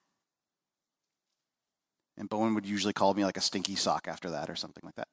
And 2.19 2.29
Bowen 2.29 2.55
would 2.55 2.67
usually 2.67 2.93
call 2.93 3.15
me 3.15 3.25
like 3.25 3.39
a 3.39 3.41
stinky 3.41 3.77
sock 3.77 4.07
after 4.07 4.31
that 4.31 4.51
or 4.51 4.57
something 4.57 4.83
like 4.85 4.95
that. 4.97 5.09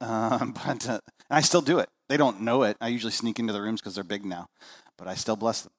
Um, 0.00 0.54
but 0.66 0.88
uh, 0.88 1.00
I 1.28 1.40
still 1.40 1.60
do 1.60 1.80
it. 1.80 1.88
They 2.08 2.16
don't 2.16 2.40
know 2.42 2.62
it. 2.62 2.76
I 2.80 2.88
usually 2.88 3.12
sneak 3.12 3.40
into 3.40 3.52
the 3.52 3.60
rooms 3.60 3.80
because 3.80 3.96
they're 3.96 4.04
big 4.04 4.24
now, 4.24 4.46
but 4.96 5.08
I 5.08 5.14
still 5.14 5.36
bless 5.36 5.62
them. 5.62 5.72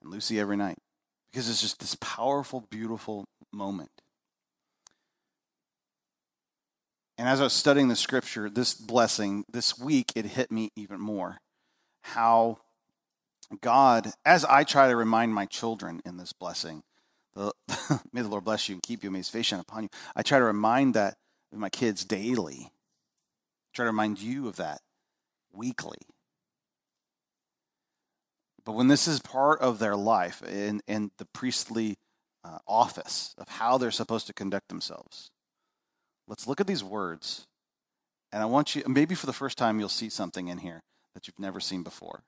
And 0.00 0.12
Lucy 0.12 0.38
every 0.38 0.56
night 0.56 0.78
because 1.30 1.50
it's 1.50 1.60
just 1.60 1.80
this 1.80 1.96
powerful, 2.00 2.60
beautiful 2.70 3.26
moment. 3.52 3.90
And 7.20 7.28
as 7.28 7.38
I 7.38 7.44
was 7.44 7.52
studying 7.52 7.88
the 7.88 7.96
scripture, 7.96 8.48
this 8.48 8.72
blessing, 8.72 9.44
this 9.52 9.78
week, 9.78 10.10
it 10.16 10.24
hit 10.24 10.50
me 10.50 10.70
even 10.74 10.98
more. 10.98 11.42
How 12.00 12.60
God, 13.60 14.10
as 14.24 14.46
I 14.46 14.64
try 14.64 14.88
to 14.88 14.96
remind 14.96 15.34
my 15.34 15.44
children 15.44 16.00
in 16.06 16.16
this 16.16 16.32
blessing, 16.32 16.82
the, 17.34 17.52
may 18.14 18.22
the 18.22 18.28
Lord 18.28 18.44
bless 18.44 18.70
you 18.70 18.76
and 18.76 18.82
keep 18.82 19.04
you, 19.04 19.10
may 19.10 19.18
his 19.18 19.28
face 19.28 19.44
shine 19.44 19.60
upon 19.60 19.82
you. 19.82 19.90
I 20.16 20.22
try 20.22 20.38
to 20.38 20.46
remind 20.46 20.94
that 20.94 21.18
my 21.52 21.68
kids 21.68 22.06
daily. 22.06 22.60
I 22.62 23.70
try 23.74 23.84
to 23.84 23.90
remind 23.90 24.18
you 24.18 24.48
of 24.48 24.56
that 24.56 24.80
weekly. 25.52 25.98
But 28.64 28.72
when 28.72 28.88
this 28.88 29.06
is 29.06 29.20
part 29.20 29.60
of 29.60 29.78
their 29.78 29.94
life 29.94 30.42
in, 30.42 30.80
in 30.88 31.10
the 31.18 31.26
priestly 31.26 31.98
uh, 32.42 32.60
office 32.66 33.34
of 33.36 33.46
how 33.46 33.76
they're 33.76 33.90
supposed 33.90 34.26
to 34.28 34.32
conduct 34.32 34.70
themselves, 34.70 35.30
Let's 36.30 36.46
look 36.46 36.60
at 36.60 36.68
these 36.68 36.84
words. 36.84 37.48
And 38.32 38.40
I 38.40 38.46
want 38.46 38.76
you, 38.76 38.84
maybe 38.86 39.16
for 39.16 39.26
the 39.26 39.32
first 39.32 39.58
time, 39.58 39.80
you'll 39.80 39.88
see 39.88 40.08
something 40.08 40.46
in 40.46 40.58
here 40.58 40.80
that 41.12 41.26
you've 41.26 41.40
never 41.40 41.58
seen 41.58 41.82
before. 41.82 42.22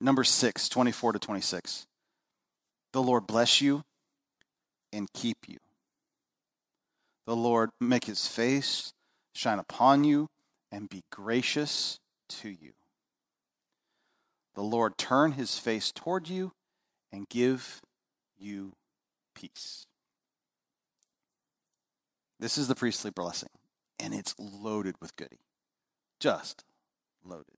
Number 0.00 0.24
6, 0.24 0.68
24 0.70 1.12
to 1.12 1.18
26. 1.18 1.86
The 2.94 3.02
Lord 3.02 3.26
bless 3.26 3.60
you 3.60 3.82
and 4.90 5.12
keep 5.12 5.36
you. 5.46 5.58
The 7.26 7.36
Lord 7.36 7.70
make 7.78 8.04
his 8.04 8.26
face 8.26 8.94
shine 9.34 9.58
upon 9.58 10.04
you 10.04 10.28
and 10.72 10.88
be 10.88 11.02
gracious 11.12 11.98
to 12.30 12.48
you. 12.48 12.72
The 14.54 14.62
Lord 14.62 14.96
turn 14.96 15.32
his 15.32 15.58
face 15.58 15.92
toward 15.92 16.30
you 16.30 16.52
and 17.12 17.28
give 17.28 17.82
you 18.38 18.72
peace. 19.34 19.86
This 22.38 22.58
is 22.58 22.68
the 22.68 22.74
priestly 22.74 23.10
blessing, 23.10 23.48
and 23.98 24.12
it's 24.12 24.34
loaded 24.38 24.96
with 25.00 25.16
goody. 25.16 25.40
Just 26.20 26.64
loaded. 27.24 27.54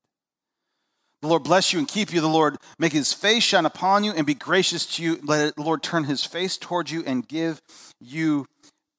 The 1.20 1.28
Lord 1.28 1.42
bless 1.42 1.72
you 1.72 1.80
and 1.80 1.88
keep 1.88 2.12
you. 2.12 2.20
The 2.20 2.28
Lord 2.28 2.56
make 2.78 2.92
his 2.92 3.12
face 3.12 3.42
shine 3.42 3.66
upon 3.66 4.04
you 4.04 4.12
and 4.12 4.26
be 4.26 4.34
gracious 4.34 4.86
to 4.96 5.02
you. 5.02 5.18
Let 5.24 5.56
the 5.56 5.62
Lord 5.62 5.82
turn 5.82 6.04
his 6.04 6.24
face 6.24 6.56
towards 6.56 6.92
you 6.92 7.02
and 7.04 7.26
give 7.26 7.60
you 8.00 8.46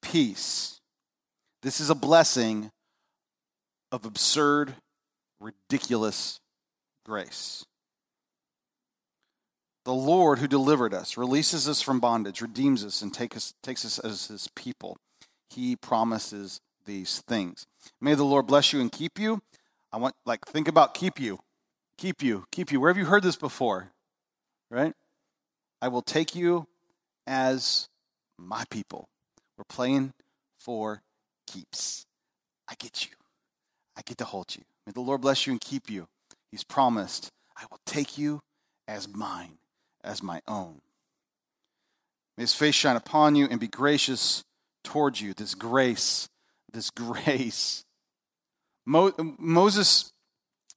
peace. 0.01 0.81
This 1.61 1.79
is 1.79 1.89
a 1.89 1.95
blessing 1.95 2.71
of 3.91 4.05
absurd, 4.05 4.75
ridiculous 5.39 6.41
grace. 7.05 7.65
The 9.85 9.93
Lord 9.93 10.39
who 10.39 10.47
delivered 10.47 10.93
us, 10.93 11.17
releases 11.17 11.67
us 11.69 11.81
from 11.81 12.01
bondage, 12.01 12.41
redeems 12.41 12.83
us, 12.83 13.01
and 13.01 13.13
take 13.13 13.35
us, 13.35 13.53
takes 13.63 13.85
us 13.85 13.97
as 13.97 14.27
his 14.27 14.49
people 14.55 14.97
he 15.53 15.75
promises 15.75 16.61
these 16.85 17.21
things. 17.21 17.65
May 18.01 18.15
the 18.15 18.23
Lord 18.23 18.47
bless 18.47 18.73
you 18.73 18.81
and 18.81 18.91
keep 18.91 19.19
you. 19.19 19.41
I 19.91 19.97
want, 19.97 20.15
like, 20.25 20.45
think 20.45 20.67
about 20.67 20.93
keep 20.93 21.19
you, 21.19 21.39
keep 21.97 22.21
you, 22.21 22.45
keep 22.51 22.71
you. 22.71 22.79
Where 22.79 22.89
have 22.89 22.97
you 22.97 23.05
heard 23.05 23.23
this 23.23 23.35
before? 23.35 23.91
Right? 24.69 24.93
I 25.81 25.87
will 25.87 26.01
take 26.01 26.35
you 26.35 26.67
as 27.25 27.87
my 28.37 28.63
people. 28.69 29.07
We're 29.57 29.63
playing 29.65 30.13
for 30.57 31.01
keeps. 31.47 32.05
I 32.67 32.75
get 32.77 33.05
you. 33.05 33.15
I 33.97 34.01
get 34.05 34.17
to 34.19 34.25
hold 34.25 34.55
you. 34.55 34.63
May 34.85 34.93
the 34.93 35.01
Lord 35.01 35.21
bless 35.21 35.45
you 35.45 35.51
and 35.51 35.61
keep 35.61 35.89
you. 35.89 36.07
He's 36.51 36.63
promised, 36.63 37.31
I 37.57 37.65
will 37.69 37.79
take 37.85 38.17
you 38.17 38.41
as 38.87 39.07
mine, 39.07 39.57
as 40.03 40.23
my 40.23 40.41
own. 40.47 40.81
May 42.37 42.43
his 42.43 42.55
face 42.55 42.75
shine 42.75 42.95
upon 42.95 43.35
you 43.35 43.47
and 43.49 43.59
be 43.59 43.67
gracious 43.67 44.43
towards 44.89 45.21
you, 45.21 45.33
this 45.33 45.53
grace, 45.53 46.29
this 46.73 46.89
grace. 46.89 47.85
Mo- 48.85 49.13
Moses 49.37 50.11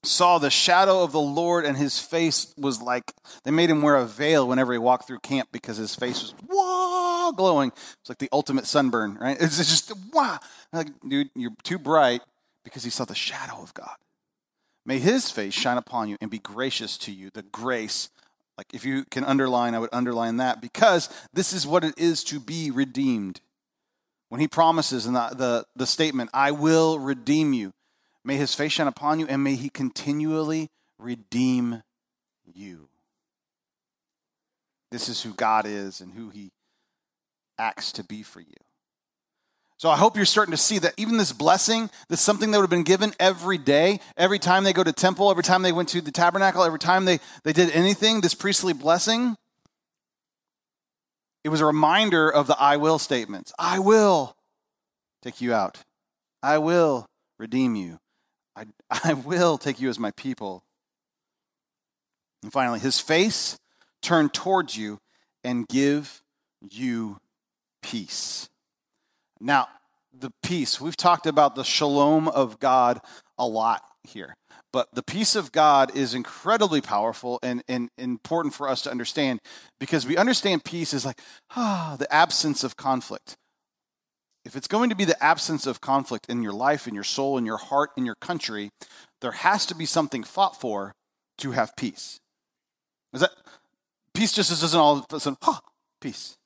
saw 0.05 0.39
the 0.39 0.51
shadow 0.51 1.03
of 1.03 1.13
the 1.13 1.21
Lord, 1.21 1.65
and 1.65 1.77
his 1.77 1.99
face 1.99 2.53
was 2.59 2.83
like 2.83 3.13
they 3.45 3.51
made 3.51 3.71
him 3.71 3.81
wear 3.81 3.97
a 3.97 4.05
veil 4.05 4.47
whenever 4.47 4.73
he 4.73 4.79
walked 4.79 5.07
through 5.07 5.21
camp 5.21 5.49
because 5.51 5.79
his 5.79 5.95
face 5.95 6.21
was 6.21 6.35
wow 6.49 7.33
glowing. 7.35 7.73
It's 8.01 8.09
like 8.09 8.19
the 8.19 8.29
ultimate 8.33 8.67
sunburn, 8.67 9.17
right? 9.19 9.39
It's 9.41 9.57
just 9.57 9.93
wow, 10.13 10.39
like 10.73 10.89
dude, 11.09 11.31
you're 11.35 11.53
too 11.63 11.79
bright 11.79 12.21
because 12.65 12.85
he 12.85 12.91
saw 12.91 13.07
the 13.07 13.15
shadow 13.15 13.63
of 13.63 13.73
God. 13.73 13.97
May 14.85 14.99
his 14.99 15.31
face 15.31 15.55
shine 15.55 15.79
upon 15.79 16.09
you 16.09 16.19
and 16.21 16.31
be 16.31 16.39
gracious 16.39 16.99
to 16.99 17.13
you. 17.13 17.31
The 17.33 17.45
grace, 17.45 18.11
like 18.59 18.75
if 18.75 18.85
you 18.85 19.05
can 19.05 19.25
underline, 19.25 19.75
I 19.75 19.79
would 19.79 19.91
underline 19.93 20.37
that 20.37 20.61
because 20.61 21.09
this 21.33 21.55
is 21.55 21.67
what 21.67 21.85
it 21.85 21.95
is 21.97 22.25
to 22.25 22.41
be 22.41 22.71
redeemed 22.71 23.41
when 24.33 24.41
he 24.41 24.49
promises 24.49 25.05
in 25.05 25.13
the, 25.13 25.29
the, 25.37 25.67
the 25.77 25.87
statement, 25.87 26.31
I 26.33 26.53
will 26.53 26.99
redeem 26.99 27.53
you, 27.53 27.75
may 28.25 28.39
his 28.39 28.55
face 28.55 28.73
shine 28.73 28.87
upon 28.87 29.21
you 29.21 29.27
and 29.27 29.45
may 29.45 29.57
he 29.57 29.69
continually 29.69 30.71
redeem 30.99 31.83
you. 32.47 32.89
This 34.91 35.11
is 35.11 35.21
who 35.23 35.35
God 35.35 35.67
is 35.67 36.01
and 36.01 36.15
who 36.15 36.31
he 36.31 36.51
acts 37.59 37.93
to 37.93 38.05
be 38.05 38.23
for 38.23 38.41
you. 38.41 38.57
So 39.77 39.91
I 39.91 39.99
hope 39.99 40.17
you're 40.17 40.25
starting 40.25 40.53
to 40.53 40.57
see 40.57 40.79
that 40.79 40.95
even 40.97 41.19
this 41.19 41.33
blessing, 41.33 41.91
this 42.09 42.23
something 42.23 42.53
that 42.53 42.57
would 42.57 42.65
have 42.65 42.71
been 42.71 42.85
given 42.85 43.13
every 43.21 43.59
day, 43.59 44.01
every 44.17 44.39
time 44.39 44.65
they 44.65 44.73
go 44.73 44.83
to 44.83 44.95
temple, 44.95 45.31
every 45.31 45.43
time 45.43 45.61
they 45.61 45.73
went 45.73 45.91
to 45.91 46.01
the 46.01 46.11
tabernacle, 46.11 46.65
every 46.65 46.79
time 46.79 47.05
they, 47.05 47.21
they 47.45 47.53
did 47.53 47.71
anything, 47.73 48.23
this 48.23 48.33
priestly 48.33 48.73
blessing, 48.73 49.37
it 51.45 51.49
was 51.49 51.61
a 51.61 51.67
reminder 51.67 52.29
of 52.29 52.47
the 52.47 52.57
I 52.59 52.77
will 52.77 52.99
statements. 52.99 53.53
I 53.59 53.79
will 53.79 54.37
take 55.23 55.41
you 55.41 55.53
out. 55.55 55.79
I 56.43 56.59
will 56.59 57.07
redeem 57.39 57.75
you. 57.75 57.99
I, 58.57 58.67
I 59.05 59.15
will 59.15 59.59
take 59.59 59.81
you 59.81 59.89
as 59.89 59.99
my 59.99 60.11
people. 60.13 60.65
And 62.43 62.53
finally, 62.53 62.81
his 62.81 63.01
face 63.01 63.59
turned 64.03 64.35
towards 64.35 64.77
you 64.77 64.99
and 65.45 65.67
give 65.69 66.23
you 66.71 67.19
peace. 67.83 68.49
Now, 69.41 69.69
the 70.13 70.33
peace, 70.43 70.81
we've 70.81 70.97
talked 70.97 71.27
about 71.27 71.55
the 71.55 71.65
shalom 71.65 72.29
of 72.29 72.61
God 72.61 73.01
a 73.39 73.47
lot 73.47 73.83
here. 74.05 74.35
But 74.73 74.95
the 74.95 75.03
peace 75.03 75.37
of 75.37 75.53
God 75.53 75.95
is 75.95 76.15
incredibly 76.15 76.81
powerful 76.81 77.39
and, 77.43 77.63
and 77.69 77.91
important 77.99 78.55
for 78.55 78.69
us 78.69 78.83
to 78.83 78.91
understand 78.91 79.41
because 79.79 80.07
we 80.07 80.17
understand 80.17 80.65
peace 80.65 80.93
is 80.93 81.05
like, 81.05 81.21
ah, 81.57 81.97
the 81.99 82.13
absence 82.13 82.65
of 82.65 82.77
conflict. 82.77 83.37
If 84.45 84.57
it's 84.57 84.67
going 84.67 84.91
to 84.91 84.97
be 84.97 85.05
the 85.05 85.23
absence 85.23 85.67
of 85.67 85.81
conflict 85.81 86.27
in 86.29 86.43
your 86.43 86.53
life, 86.53 86.89
in 86.89 86.95
your 86.95 87.05
soul, 87.05 87.39
in 87.39 87.47
your 87.47 87.59
heart, 87.59 87.91
in 87.97 88.05
your 88.05 88.17
country, 88.21 88.71
there 89.21 89.33
has 89.33 89.67
to 89.67 89.75
be 89.75 89.87
something 89.87 90.25
fought 90.25 90.61
for 90.61 90.93
to 91.39 91.53
have 91.53 91.77
peace. 91.77 92.19
Is 93.13 93.21
that 93.21 93.31
peace 94.15 94.33
just 94.33 94.51
doesn't 94.51 94.79
all 94.79 94.99
of 94.99 95.07
a 95.13 95.21
sudden, 95.21 95.37
huh, 95.43 95.61
peace. 96.01 96.37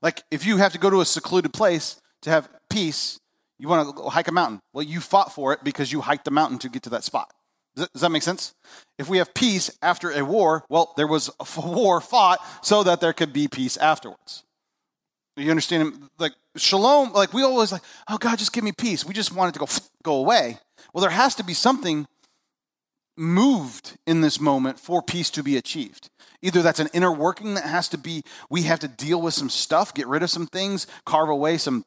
Like 0.00 0.22
if 0.30 0.46
you 0.46 0.56
have 0.56 0.72
to 0.72 0.78
go 0.78 0.88
to 0.88 1.00
a 1.00 1.04
secluded 1.04 1.52
place 1.52 2.00
to 2.22 2.30
have 2.30 2.48
peace, 2.70 3.18
you 3.60 3.68
want 3.68 3.96
to 3.96 4.02
hike 4.04 4.28
a 4.28 4.32
mountain. 4.32 4.60
Well, 4.72 4.82
you 4.82 5.00
fought 5.00 5.34
for 5.34 5.52
it 5.52 5.62
because 5.62 5.92
you 5.92 6.00
hiked 6.00 6.24
the 6.24 6.30
mountain 6.30 6.58
to 6.60 6.68
get 6.68 6.82
to 6.84 6.90
that 6.90 7.04
spot. 7.04 7.30
Does 7.76 7.88
that 7.94 8.10
make 8.10 8.22
sense? 8.22 8.54
If 8.98 9.08
we 9.08 9.18
have 9.18 9.34
peace 9.34 9.70
after 9.82 10.10
a 10.10 10.24
war, 10.24 10.64
well, 10.68 10.92
there 10.96 11.06
was 11.06 11.30
a 11.38 11.60
war 11.66 12.00
fought 12.00 12.40
so 12.62 12.82
that 12.82 13.00
there 13.00 13.12
could 13.12 13.32
be 13.32 13.48
peace 13.48 13.76
afterwards. 13.76 14.44
You 15.36 15.50
understand? 15.50 16.08
Like 16.18 16.32
shalom, 16.56 17.12
like 17.12 17.32
we 17.32 17.42
always 17.42 17.70
like, 17.70 17.82
oh 18.08 18.18
God, 18.18 18.38
just 18.38 18.52
give 18.52 18.64
me 18.64 18.72
peace. 18.72 19.04
We 19.04 19.14
just 19.14 19.34
want 19.34 19.50
it 19.50 19.52
to 19.58 19.60
go 19.60 19.68
go 20.02 20.16
away. 20.16 20.58
Well, 20.92 21.02
there 21.02 21.10
has 21.10 21.34
to 21.36 21.44
be 21.44 21.54
something 21.54 22.06
moved 23.16 23.98
in 24.06 24.22
this 24.22 24.40
moment 24.40 24.80
for 24.80 25.02
peace 25.02 25.30
to 25.30 25.42
be 25.42 25.56
achieved. 25.56 26.08
Either 26.42 26.62
that's 26.62 26.80
an 26.80 26.88
inner 26.94 27.12
working 27.12 27.54
that 27.54 27.64
has 27.64 27.88
to 27.88 27.98
be, 27.98 28.22
we 28.48 28.62
have 28.62 28.80
to 28.80 28.88
deal 28.88 29.20
with 29.20 29.34
some 29.34 29.50
stuff, 29.50 29.92
get 29.92 30.06
rid 30.06 30.22
of 30.22 30.30
some 30.30 30.46
things, 30.46 30.86
carve 31.04 31.28
away 31.28 31.58
some 31.58 31.84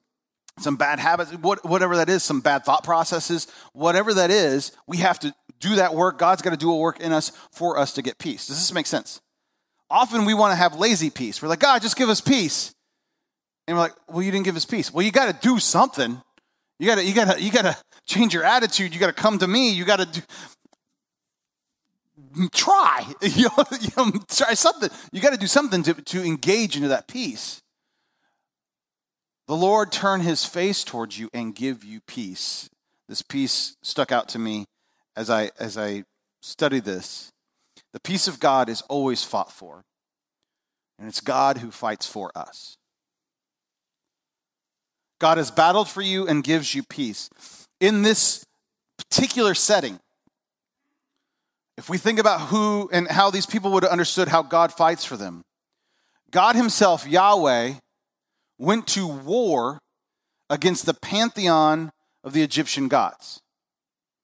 some 0.59 0.75
bad 0.75 0.99
habits, 0.99 1.31
whatever 1.31 1.97
that 1.97 2.09
is, 2.09 2.23
some 2.23 2.41
bad 2.41 2.63
thought 2.63 2.83
processes, 2.83 3.47
whatever 3.73 4.13
that 4.13 4.29
is, 4.29 4.71
we 4.87 4.97
have 4.97 5.19
to 5.19 5.33
do 5.59 5.75
that 5.75 5.95
work. 5.95 6.19
God's 6.19 6.41
got 6.41 6.51
to 6.51 6.57
do 6.57 6.71
a 6.71 6.77
work 6.77 6.99
in 6.99 7.11
us 7.11 7.31
for 7.51 7.77
us 7.77 7.93
to 7.93 8.01
get 8.01 8.19
peace. 8.19 8.47
Does 8.47 8.57
this 8.57 8.73
make 8.73 8.85
sense? 8.85 9.21
Often 9.89 10.25
we 10.25 10.33
want 10.33 10.51
to 10.51 10.55
have 10.55 10.77
lazy 10.77 11.09
peace. 11.09 11.41
We're 11.41 11.47
like, 11.47 11.59
God, 11.59 11.81
just 11.81 11.95
give 11.95 12.09
us 12.09 12.21
peace. 12.21 12.73
And 13.67 13.77
we're 13.77 13.83
like, 13.83 13.93
well, 14.07 14.21
you 14.21 14.31
didn't 14.31 14.45
give 14.45 14.55
us 14.55 14.65
peace. 14.65 14.93
Well, 14.93 15.05
you 15.05 15.11
got 15.11 15.33
to 15.33 15.47
do 15.47 15.59
something. 15.59 16.21
You 16.79 16.87
got 16.87 16.95
to, 16.95 17.05
you 17.05 17.13
got 17.13 17.35
to, 17.35 17.41
you 17.41 17.51
got 17.51 17.63
to 17.63 17.77
change 18.05 18.33
your 18.33 18.43
attitude. 18.43 18.93
You 18.93 18.99
got 18.99 19.07
to 19.07 19.13
come 19.13 19.39
to 19.39 19.47
me. 19.47 19.71
You 19.71 19.85
got 19.85 19.99
to 19.99 20.05
do, 20.05 20.21
mm, 22.35 22.51
try, 22.51 23.05
you 23.21 23.49
know, 23.57 23.65
you 23.79 23.89
know, 23.97 24.11
try 24.29 24.53
something. 24.53 24.89
You 25.11 25.21
got 25.21 25.31
to 25.31 25.39
do 25.39 25.47
something 25.47 25.81
to, 25.83 25.93
to 25.93 26.23
engage 26.23 26.75
into 26.75 26.89
that 26.89 27.07
peace. 27.07 27.62
The 29.47 29.55
Lord 29.55 29.91
turn 29.91 30.21
his 30.21 30.45
face 30.45 30.83
towards 30.83 31.19
you 31.19 31.29
and 31.33 31.55
give 31.55 31.83
you 31.83 31.99
peace. 32.07 32.69
This 33.09 33.21
peace 33.21 33.75
stuck 33.81 34.11
out 34.11 34.29
to 34.29 34.39
me 34.39 34.65
as 35.15 35.29
I 35.29 35.51
as 35.59 35.77
I 35.77 36.05
study 36.41 36.79
this. 36.79 37.31
The 37.91 37.99
peace 37.99 38.27
of 38.27 38.39
God 38.39 38.69
is 38.69 38.81
always 38.83 39.23
fought 39.23 39.51
for. 39.51 39.83
And 40.97 41.07
it's 41.07 41.21
God 41.21 41.57
who 41.57 41.71
fights 41.71 42.07
for 42.07 42.31
us. 42.35 42.77
God 45.19 45.37
has 45.37 45.51
battled 45.51 45.89
for 45.89 46.01
you 46.01 46.27
and 46.27 46.43
gives 46.43 46.73
you 46.73 46.83
peace. 46.83 47.29
In 47.79 48.01
this 48.01 48.45
particular 48.97 49.53
setting, 49.53 49.99
if 51.77 51.89
we 51.89 51.97
think 51.97 52.19
about 52.19 52.41
who 52.41 52.89
and 52.91 53.07
how 53.07 53.31
these 53.31 53.45
people 53.45 53.71
would 53.71 53.83
have 53.83 53.91
understood 53.91 54.27
how 54.27 54.41
God 54.41 54.71
fights 54.71 55.03
for 55.03 55.17
them, 55.17 55.41
God 56.31 56.55
Himself, 56.55 57.07
Yahweh, 57.07 57.73
went 58.63 58.87
to 58.87 59.05
war 59.05 59.79
against 60.49 60.85
the 60.85 60.93
pantheon 60.93 61.91
of 62.23 62.33
the 62.33 62.41
Egyptian 62.41 62.87
gods. 62.87 63.41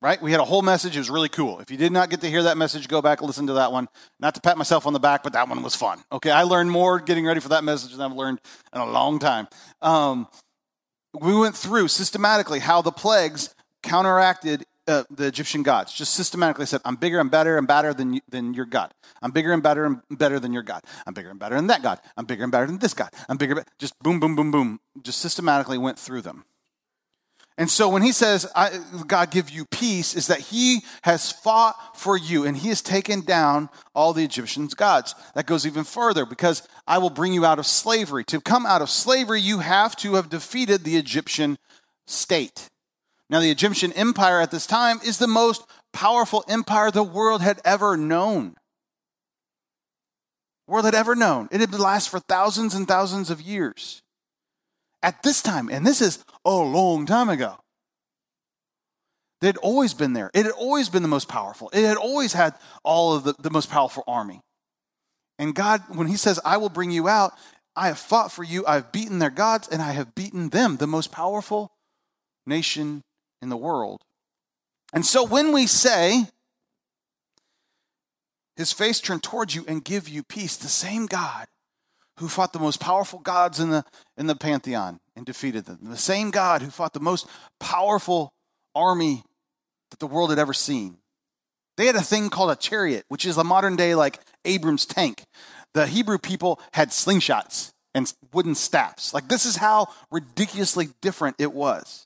Right? 0.01 0.21
We 0.21 0.31
had 0.31 0.39
a 0.39 0.45
whole 0.45 0.61
message. 0.61 0.95
It 0.95 0.99
was 0.99 1.09
really 1.09 1.27
cool. 1.27 1.59
If 1.59 1.69
you 1.69 1.75
did 1.75 1.91
not 1.91 2.09
get 2.09 2.21
to 2.21 2.29
hear 2.29 2.43
that 2.43 2.57
message, 2.57 2.87
go 2.87 3.01
back 3.01 3.19
and 3.19 3.27
listen 3.27 3.47
to 3.47 3.53
that 3.53 3.73
one. 3.73 3.89
Not 4.21 4.33
to 4.35 4.41
pat 4.41 4.57
myself 4.57 4.87
on 4.87 4.93
the 4.93 4.99
back, 4.99 5.23
but 5.23 5.33
that 5.33 5.49
one 5.49 5.61
was 5.61 5.75
fun. 5.75 6.01
Okay, 6.09 6.31
I 6.31 6.43
learned 6.43 6.71
more 6.71 6.99
getting 6.99 7.25
ready 7.25 7.41
for 7.41 7.49
that 7.49 7.65
message 7.65 7.91
than 7.91 8.09
I've 8.09 8.15
learned 8.15 8.39
in 8.73 8.79
a 8.79 8.89
long 8.89 9.19
time. 9.19 9.49
Um, 9.81 10.29
we 11.19 11.35
went 11.37 11.53
through 11.53 11.89
systematically 11.89 12.59
how 12.59 12.81
the 12.81 12.93
plagues 12.93 13.53
counteracted 13.83 14.63
uh, 14.89 15.03
the 15.09 15.27
Egyptian 15.27 15.63
gods. 15.63 15.93
Just 15.93 16.13
systematically 16.13 16.65
said, 16.65 16.81
I'm 16.83 16.95
bigger 16.95 17.19
and 17.19 17.29
better 17.29 17.57
and 17.57 17.67
better 17.67 17.93
than, 17.93 18.19
than 18.27 18.53
your 18.53 18.65
God. 18.65 18.91
I'm 19.21 19.31
bigger 19.31 19.53
and 19.53 19.61
better 19.61 19.85
and 19.85 20.01
better 20.09 20.39
than 20.39 20.51
your 20.51 20.63
God. 20.63 20.83
I'm 21.05 21.13
bigger 21.13 21.29
and 21.29 21.39
better 21.39 21.55
than 21.55 21.67
that 21.67 21.83
God. 21.83 21.99
I'm 22.17 22.25
bigger 22.25 22.43
and 22.43 22.51
better 22.51 22.65
than 22.65 22.79
this 22.79 22.93
God. 22.93 23.09
I'm 23.29 23.37
bigger. 23.37 23.63
Just 23.77 23.97
boom, 23.99 24.19
boom, 24.19 24.35
boom, 24.35 24.51
boom. 24.51 24.79
Just 25.01 25.19
systematically 25.19 25.77
went 25.77 25.99
through 25.99 26.21
them. 26.23 26.43
And 27.59 27.69
so 27.69 27.89
when 27.89 28.01
he 28.01 28.13
says, 28.13 28.49
God 29.05 29.31
give 29.31 29.49
you 29.49 29.65
peace, 29.65 30.15
is 30.15 30.27
that 30.27 30.39
he 30.39 30.79
has 31.01 31.29
fought 31.29 31.75
for 31.97 32.17
you 32.17 32.45
and 32.45 32.55
he 32.55 32.69
has 32.69 32.81
taken 32.81 33.19
down 33.19 33.69
all 33.93 34.13
the 34.13 34.23
Egyptians' 34.23 34.73
gods. 34.73 35.13
That 35.35 35.45
goes 35.45 35.67
even 35.67 35.83
further 35.83 36.25
because 36.25 36.65
I 36.87 36.99
will 36.99 37.09
bring 37.09 37.33
you 37.33 37.45
out 37.45 37.59
of 37.59 37.65
slavery. 37.65 38.23
To 38.25 38.39
come 38.39 38.65
out 38.65 38.81
of 38.81 38.89
slavery, 38.89 39.41
you 39.41 39.59
have 39.59 39.97
to 39.97 40.15
have 40.15 40.29
defeated 40.29 40.85
the 40.85 40.95
Egyptian 40.95 41.57
state. 42.07 42.69
Now, 43.29 43.39
the 43.39 43.51
Egyptian 43.51 43.93
empire 43.93 44.41
at 44.41 44.49
this 44.49 44.65
time 44.65 44.99
is 45.05 45.19
the 45.19 45.27
most 45.27 45.63
powerful 45.93 46.43
empire 46.47 46.89
the 46.89 47.03
world 47.03 47.41
had 47.41 47.61
ever 47.63 47.95
known. 47.95 48.55
World 50.67 50.85
had 50.85 50.95
ever 50.95 51.15
known. 51.15 51.47
It 51.51 51.61
had 51.61 51.77
lasted 51.77 52.09
for 52.09 52.19
thousands 52.19 52.73
and 52.73 52.87
thousands 52.87 53.29
of 53.29 53.41
years. 53.41 54.01
At 55.01 55.23
this 55.23 55.41
time, 55.41 55.69
and 55.71 55.85
this 55.85 56.01
is 56.01 56.23
a 56.43 56.51
long 56.51 57.05
time 57.05 57.29
ago, 57.29 57.57
they 59.41 59.47
had 59.47 59.57
always 59.57 59.93
been 59.93 60.13
there. 60.13 60.29
It 60.33 60.45
had 60.45 60.53
always 60.53 60.89
been 60.89 61.01
the 61.01 61.07
most 61.07 61.29
powerful. 61.29 61.69
It 61.71 61.85
had 61.85 61.97
always 61.97 62.33
had 62.33 62.55
all 62.83 63.15
of 63.15 63.23
the, 63.23 63.35
the 63.39 63.49
most 63.49 63.69
powerful 63.69 64.03
army. 64.07 64.41
And 65.37 65.55
God, 65.55 65.81
when 65.95 66.07
He 66.07 66.17
says, 66.17 66.39
I 66.43 66.57
will 66.57 66.69
bring 66.69 66.91
you 66.91 67.07
out, 67.07 67.33
I 67.75 67.87
have 67.87 67.99
fought 67.99 68.31
for 68.31 68.43
you, 68.43 68.65
I've 68.65 68.91
beaten 68.91 69.19
their 69.19 69.29
gods, 69.29 69.69
and 69.69 69.81
I 69.81 69.91
have 69.91 70.15
beaten 70.15 70.49
them, 70.49 70.77
the 70.77 70.87
most 70.87 71.11
powerful 71.11 71.71
nation 72.45 73.01
in 73.41 73.49
the 73.49 73.57
world. 73.57 74.03
And 74.93 75.05
so 75.05 75.23
when 75.23 75.51
we 75.51 75.67
say, 75.67 76.25
his 78.55 78.71
face 78.71 78.99
turned 78.99 79.23
towards 79.23 79.55
you 79.55 79.63
and 79.67 79.83
give 79.83 80.09
you 80.09 80.23
peace, 80.23 80.57
the 80.57 80.67
same 80.67 81.05
God 81.05 81.47
who 82.17 82.27
fought 82.27 82.51
the 82.51 82.59
most 82.59 82.79
powerful 82.79 83.19
gods 83.19 83.59
in 83.59 83.69
the, 83.69 83.85
in 84.17 84.27
the 84.27 84.35
pantheon 84.35 84.99
and 85.15 85.25
defeated 85.25 85.65
them, 85.65 85.79
the 85.83 85.95
same 85.95 86.31
God 86.31 86.61
who 86.61 86.69
fought 86.69 86.93
the 86.93 86.99
most 86.99 87.27
powerful 87.59 88.33
army 88.75 89.23
that 89.91 89.99
the 89.99 90.07
world 90.07 90.29
had 90.29 90.39
ever 90.39 90.53
seen. 90.53 90.97
They 91.77 91.85
had 91.85 91.95
a 91.95 92.01
thing 92.01 92.29
called 92.29 92.51
a 92.51 92.57
chariot, 92.57 93.05
which 93.07 93.25
is 93.25 93.37
a 93.37 93.43
modern 93.43 93.77
day 93.77 93.95
like 93.95 94.19
Abrams 94.43 94.85
tank. 94.85 95.23
The 95.73 95.87
Hebrew 95.87 96.17
people 96.17 96.59
had 96.73 96.89
slingshots 96.89 97.71
and 97.95 98.13
wooden 98.33 98.55
staffs. 98.55 99.13
Like, 99.13 99.29
this 99.29 99.45
is 99.45 99.55
how 99.55 99.87
ridiculously 100.11 100.89
different 101.01 101.37
it 101.39 101.53
was. 101.53 102.05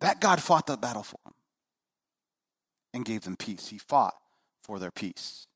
That 0.00 0.20
God 0.20 0.42
fought 0.42 0.66
the 0.66 0.76
battle 0.76 1.02
for 1.02 1.18
them 1.24 1.34
and 2.94 3.04
gave 3.04 3.22
them 3.22 3.36
peace. 3.36 3.68
He 3.68 3.78
fought 3.78 4.14
for 4.62 4.78
their 4.78 4.90
peace. 4.90 5.46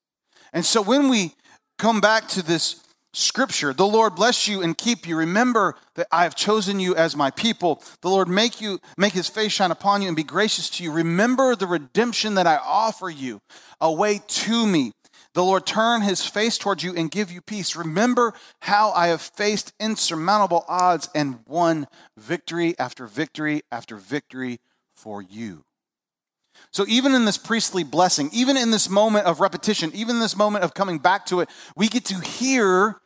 And 0.52 0.64
so 0.64 0.82
when 0.82 1.08
we 1.08 1.34
come 1.78 2.00
back 2.00 2.28
to 2.28 2.42
this 2.42 2.82
scripture, 3.12 3.72
the 3.72 3.86
Lord 3.86 4.14
bless 4.14 4.48
you 4.48 4.62
and 4.62 4.76
keep 4.76 5.06
you. 5.06 5.16
Remember 5.16 5.76
that 5.94 6.08
I 6.10 6.24
have 6.24 6.34
chosen 6.34 6.80
you 6.80 6.94
as 6.94 7.14
my 7.14 7.30
people. 7.30 7.82
The 8.00 8.08
Lord 8.08 8.28
make 8.28 8.60
you 8.60 8.80
make 8.96 9.12
his 9.12 9.28
face 9.28 9.52
shine 9.52 9.70
upon 9.70 10.02
you 10.02 10.08
and 10.08 10.16
be 10.16 10.22
gracious 10.22 10.70
to 10.70 10.84
you. 10.84 10.92
Remember 10.92 11.54
the 11.54 11.66
redemption 11.66 12.34
that 12.34 12.46
I 12.46 12.56
offer 12.56 13.10
you. 13.10 13.40
Away 13.80 14.20
to 14.26 14.66
me. 14.66 14.92
The 15.34 15.42
Lord 15.42 15.64
turn 15.64 16.02
his 16.02 16.24
face 16.26 16.58
towards 16.58 16.82
you 16.82 16.94
and 16.94 17.10
give 17.10 17.30
you 17.30 17.40
peace. 17.40 17.74
Remember 17.74 18.34
how 18.60 18.92
I 18.92 19.08
have 19.08 19.22
faced 19.22 19.72
insurmountable 19.80 20.64
odds 20.68 21.08
and 21.14 21.40
won 21.46 21.86
victory 22.18 22.78
after 22.78 23.06
victory 23.06 23.62
after 23.72 23.96
victory 23.96 24.60
for 24.94 25.22
you. 25.22 25.64
So 26.70 26.84
even 26.86 27.14
in 27.14 27.24
this 27.24 27.38
priestly 27.38 27.82
blessing, 27.82 28.28
even 28.32 28.56
in 28.56 28.70
this 28.70 28.90
moment 28.90 29.26
of 29.26 29.40
repetition, 29.40 29.90
even 29.94 30.16
in 30.16 30.20
this 30.20 30.36
moment 30.36 30.64
of 30.64 30.74
coming 30.74 30.98
back 30.98 31.26
to 31.26 31.40
it, 31.40 31.48
we 31.76 31.88
get 31.88 32.04
to 32.06 32.20
hear 32.20 32.96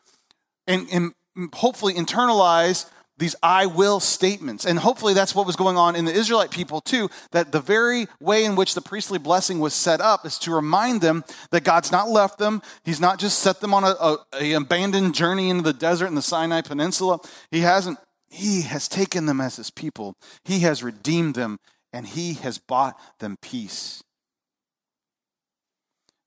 and, 0.66 0.88
and 0.92 1.12
hopefully 1.54 1.94
internalize 1.94 2.90
these 3.18 3.34
I 3.42 3.66
will 3.66 4.00
statements. 4.00 4.66
And 4.66 4.78
hopefully 4.78 5.14
that's 5.14 5.34
what 5.34 5.46
was 5.46 5.56
going 5.56 5.76
on 5.76 5.96
in 5.96 6.04
the 6.04 6.12
Israelite 6.12 6.50
people 6.50 6.80
too, 6.80 7.08
that 7.32 7.52
the 7.52 7.60
very 7.60 8.06
way 8.20 8.44
in 8.44 8.56
which 8.56 8.74
the 8.74 8.80
priestly 8.80 9.18
blessing 9.18 9.58
was 9.58 9.74
set 9.74 10.00
up 10.00 10.26
is 10.26 10.38
to 10.40 10.54
remind 10.54 11.00
them 11.00 11.24
that 11.50 11.64
God's 11.64 11.90
not 11.90 12.08
left 12.08 12.38
them. 12.38 12.60
He's 12.84 13.00
not 13.00 13.18
just 13.18 13.38
set 13.38 13.60
them 13.60 13.72
on 13.72 13.84
a, 13.84 13.88
a, 13.88 14.18
a 14.40 14.52
abandoned 14.52 15.14
journey 15.14 15.48
into 15.48 15.62
the 15.62 15.72
desert 15.72 16.06
in 16.06 16.14
the 16.14 16.22
Sinai 16.22 16.60
Peninsula. 16.60 17.18
He 17.50 17.60
hasn't, 17.60 17.98
he 18.28 18.62
has 18.62 18.88
taken 18.88 19.26
them 19.26 19.40
as 19.40 19.56
his 19.56 19.70
people. 19.70 20.14
He 20.44 20.60
has 20.60 20.82
redeemed 20.82 21.34
them 21.34 21.58
and 21.92 22.06
he 22.06 22.34
has 22.34 22.58
bought 22.58 23.00
them 23.20 23.36
peace. 23.40 24.02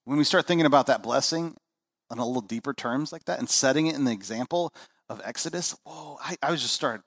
When 0.06 0.17
we 0.17 0.23
start 0.23 0.47
thinking 0.47 0.65
about 0.65 0.88
that 0.88 1.04
blessing 1.04 1.56
on 2.10 2.17
a 2.17 2.25
little 2.25 2.41
deeper 2.41 2.73
terms 2.73 3.12
like 3.12 3.25
that 3.25 3.38
and 3.38 3.47
setting 3.47 3.86
it 3.86 3.93
in 3.93 4.06
the 4.06 4.12
example 4.12 4.73
of 5.10 5.22
Exodus, 5.24 5.76
whoa, 5.86 6.17
I, 6.22 6.38
I 6.41 6.52
was 6.52 6.62
just 6.62 6.74
started, 6.74 7.04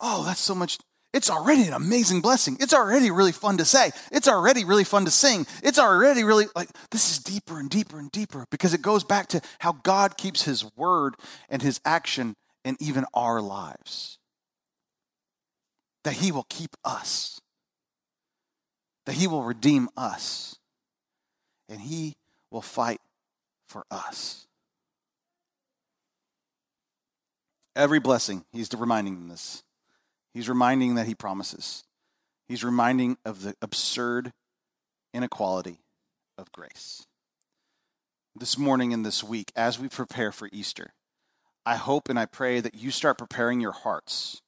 oh, 0.00 0.24
that's 0.24 0.40
so 0.40 0.54
much. 0.54 0.78
It's 1.12 1.30
already 1.30 1.62
an 1.62 1.72
amazing 1.72 2.20
blessing. 2.20 2.56
It's 2.60 2.74
already 2.74 3.10
really 3.10 3.32
fun 3.32 3.58
to 3.58 3.64
say. 3.64 3.92
It's 4.10 4.26
already 4.26 4.64
really 4.64 4.84
fun 4.84 5.04
to 5.04 5.10
sing. 5.12 5.46
It's 5.62 5.78
already 5.78 6.24
really 6.24 6.46
like 6.56 6.68
this 6.90 7.12
is 7.12 7.18
deeper 7.20 7.60
and 7.60 7.70
deeper 7.70 8.00
and 8.00 8.10
deeper 8.10 8.46
because 8.50 8.74
it 8.74 8.82
goes 8.82 9.04
back 9.04 9.28
to 9.28 9.40
how 9.60 9.72
God 9.72 10.16
keeps 10.16 10.42
his 10.42 10.64
word 10.76 11.14
and 11.48 11.62
his 11.62 11.80
action 11.84 12.34
in 12.64 12.76
even 12.80 13.04
our 13.14 13.40
lives 13.40 14.18
that 16.04 16.14
He 16.14 16.30
will 16.30 16.46
keep 16.48 16.76
us, 16.84 17.40
that 19.06 19.14
He 19.14 19.26
will 19.26 19.42
redeem 19.42 19.88
us, 19.96 20.56
and 21.68 21.80
He 21.80 22.14
will 22.50 22.62
fight 22.62 23.00
for 23.68 23.84
us. 23.90 24.46
Every 27.76 27.98
blessing, 27.98 28.44
He's 28.52 28.72
reminding 28.72 29.14
them 29.14 29.28
this. 29.28 29.62
He's 30.32 30.48
reminding 30.48 30.94
that 30.94 31.06
He 31.06 31.14
promises. 31.14 31.84
He's 32.48 32.64
reminding 32.64 33.16
of 33.24 33.42
the 33.42 33.54
absurd 33.62 34.32
inequality 35.12 35.78
of 36.36 36.52
grace. 36.52 37.06
This 38.36 38.58
morning 38.58 38.92
and 38.92 39.06
this 39.06 39.22
week, 39.22 39.52
as 39.56 39.78
we 39.78 39.88
prepare 39.88 40.32
for 40.32 40.48
Easter, 40.52 40.92
I 41.64 41.76
hope 41.76 42.08
and 42.08 42.18
I 42.18 42.26
pray 42.26 42.60
that 42.60 42.74
you 42.74 42.90
start 42.90 43.18
preparing 43.18 43.60
your 43.60 43.72
hearts 43.72 44.42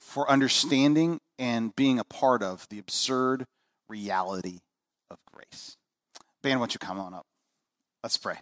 for 0.00 0.30
understanding 0.30 1.20
and 1.38 1.74
being 1.74 1.98
a 1.98 2.04
part 2.04 2.42
of 2.42 2.66
the 2.68 2.78
absurd 2.78 3.46
reality 3.88 4.60
of 5.10 5.18
grace. 5.32 5.76
Band, 6.42 6.60
why 6.60 6.64
don't 6.64 6.74
you 6.74 6.78
come 6.78 7.00
on 7.00 7.14
up? 7.14 7.24
Let's 8.04 8.18
pray. 8.18 8.36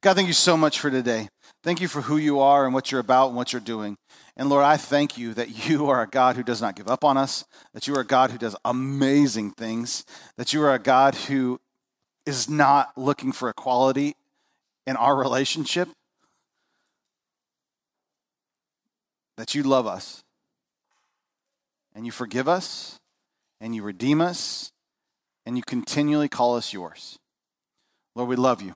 God, 0.00 0.16
thank 0.16 0.26
you 0.26 0.34
so 0.34 0.56
much 0.56 0.80
for 0.80 0.90
today. 0.90 1.28
Thank 1.62 1.80
you 1.80 1.86
for 1.86 2.00
who 2.00 2.16
you 2.16 2.40
are 2.40 2.64
and 2.64 2.74
what 2.74 2.90
you're 2.90 3.00
about 3.00 3.28
and 3.28 3.36
what 3.36 3.52
you're 3.52 3.60
doing. 3.60 3.96
And 4.36 4.48
Lord, 4.48 4.64
I 4.64 4.76
thank 4.76 5.16
you 5.16 5.34
that 5.34 5.68
you 5.68 5.88
are 5.88 6.02
a 6.02 6.08
God 6.08 6.34
who 6.34 6.42
does 6.42 6.60
not 6.60 6.74
give 6.74 6.88
up 6.88 7.04
on 7.04 7.16
us, 7.16 7.44
that 7.74 7.86
you 7.86 7.94
are 7.94 8.00
a 8.00 8.04
God 8.04 8.32
who 8.32 8.38
does 8.38 8.56
amazing 8.64 9.52
things, 9.52 10.04
that 10.36 10.52
you 10.52 10.60
are 10.64 10.74
a 10.74 10.80
God 10.80 11.14
who 11.14 11.60
is 12.26 12.50
not 12.50 12.98
looking 12.98 13.30
for 13.30 13.48
equality 13.48 14.16
in 14.84 14.96
our 14.96 15.14
relationship, 15.14 15.88
that 19.36 19.54
you 19.54 19.62
love 19.62 19.86
us 19.86 20.24
and 21.94 22.04
you 22.04 22.10
forgive 22.10 22.48
us, 22.48 22.98
and 23.60 23.76
you 23.76 23.84
redeem 23.84 24.20
us, 24.20 24.72
and 25.46 25.56
you 25.56 25.62
continually 25.64 26.28
call 26.28 26.56
us 26.56 26.72
yours. 26.72 27.20
Lord, 28.16 28.28
we 28.28 28.34
love 28.34 28.60
you, 28.60 28.74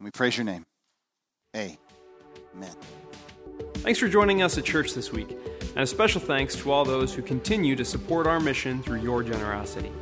and 0.00 0.06
we 0.06 0.10
praise 0.10 0.36
your 0.36 0.44
name. 0.44 0.64
Amen. 1.54 2.74
Thanks 3.74 3.98
for 3.98 4.08
joining 4.08 4.42
us 4.42 4.58
at 4.58 4.64
church 4.64 4.94
this 4.94 5.12
week, 5.12 5.36
and 5.60 5.80
a 5.80 5.86
special 5.86 6.20
thanks 6.20 6.56
to 6.56 6.72
all 6.72 6.84
those 6.84 7.14
who 7.14 7.22
continue 7.22 7.76
to 7.76 7.84
support 7.84 8.26
our 8.26 8.40
mission 8.40 8.82
through 8.82 9.00
your 9.00 9.22
generosity. 9.22 9.92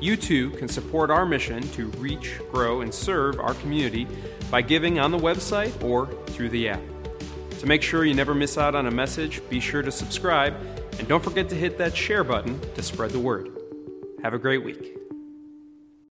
You 0.00 0.16
too 0.16 0.50
can 0.52 0.68
support 0.68 1.10
our 1.10 1.26
mission 1.26 1.62
to 1.72 1.86
reach, 1.98 2.40
grow, 2.50 2.80
and 2.80 2.94
serve 2.94 3.38
our 3.38 3.54
community 3.54 4.06
by 4.50 4.62
giving 4.62 4.98
on 4.98 5.10
the 5.10 5.18
website 5.18 5.82
or 5.84 6.06
through 6.28 6.48
the 6.50 6.70
app. 6.70 6.82
To 7.58 7.66
make 7.66 7.82
sure 7.82 8.04
you 8.04 8.14
never 8.14 8.34
miss 8.34 8.56
out 8.56 8.74
on 8.74 8.86
a 8.86 8.90
message, 8.90 9.46
be 9.50 9.60
sure 9.60 9.82
to 9.82 9.92
subscribe 9.92 10.54
and 10.98 11.06
don't 11.06 11.22
forget 11.22 11.48
to 11.50 11.54
hit 11.54 11.76
that 11.78 11.94
share 11.94 12.24
button 12.24 12.58
to 12.74 12.82
spread 12.82 13.10
the 13.10 13.20
word. 13.20 13.50
Have 14.22 14.32
a 14.32 14.38
great 14.38 14.64
week. 14.64 14.99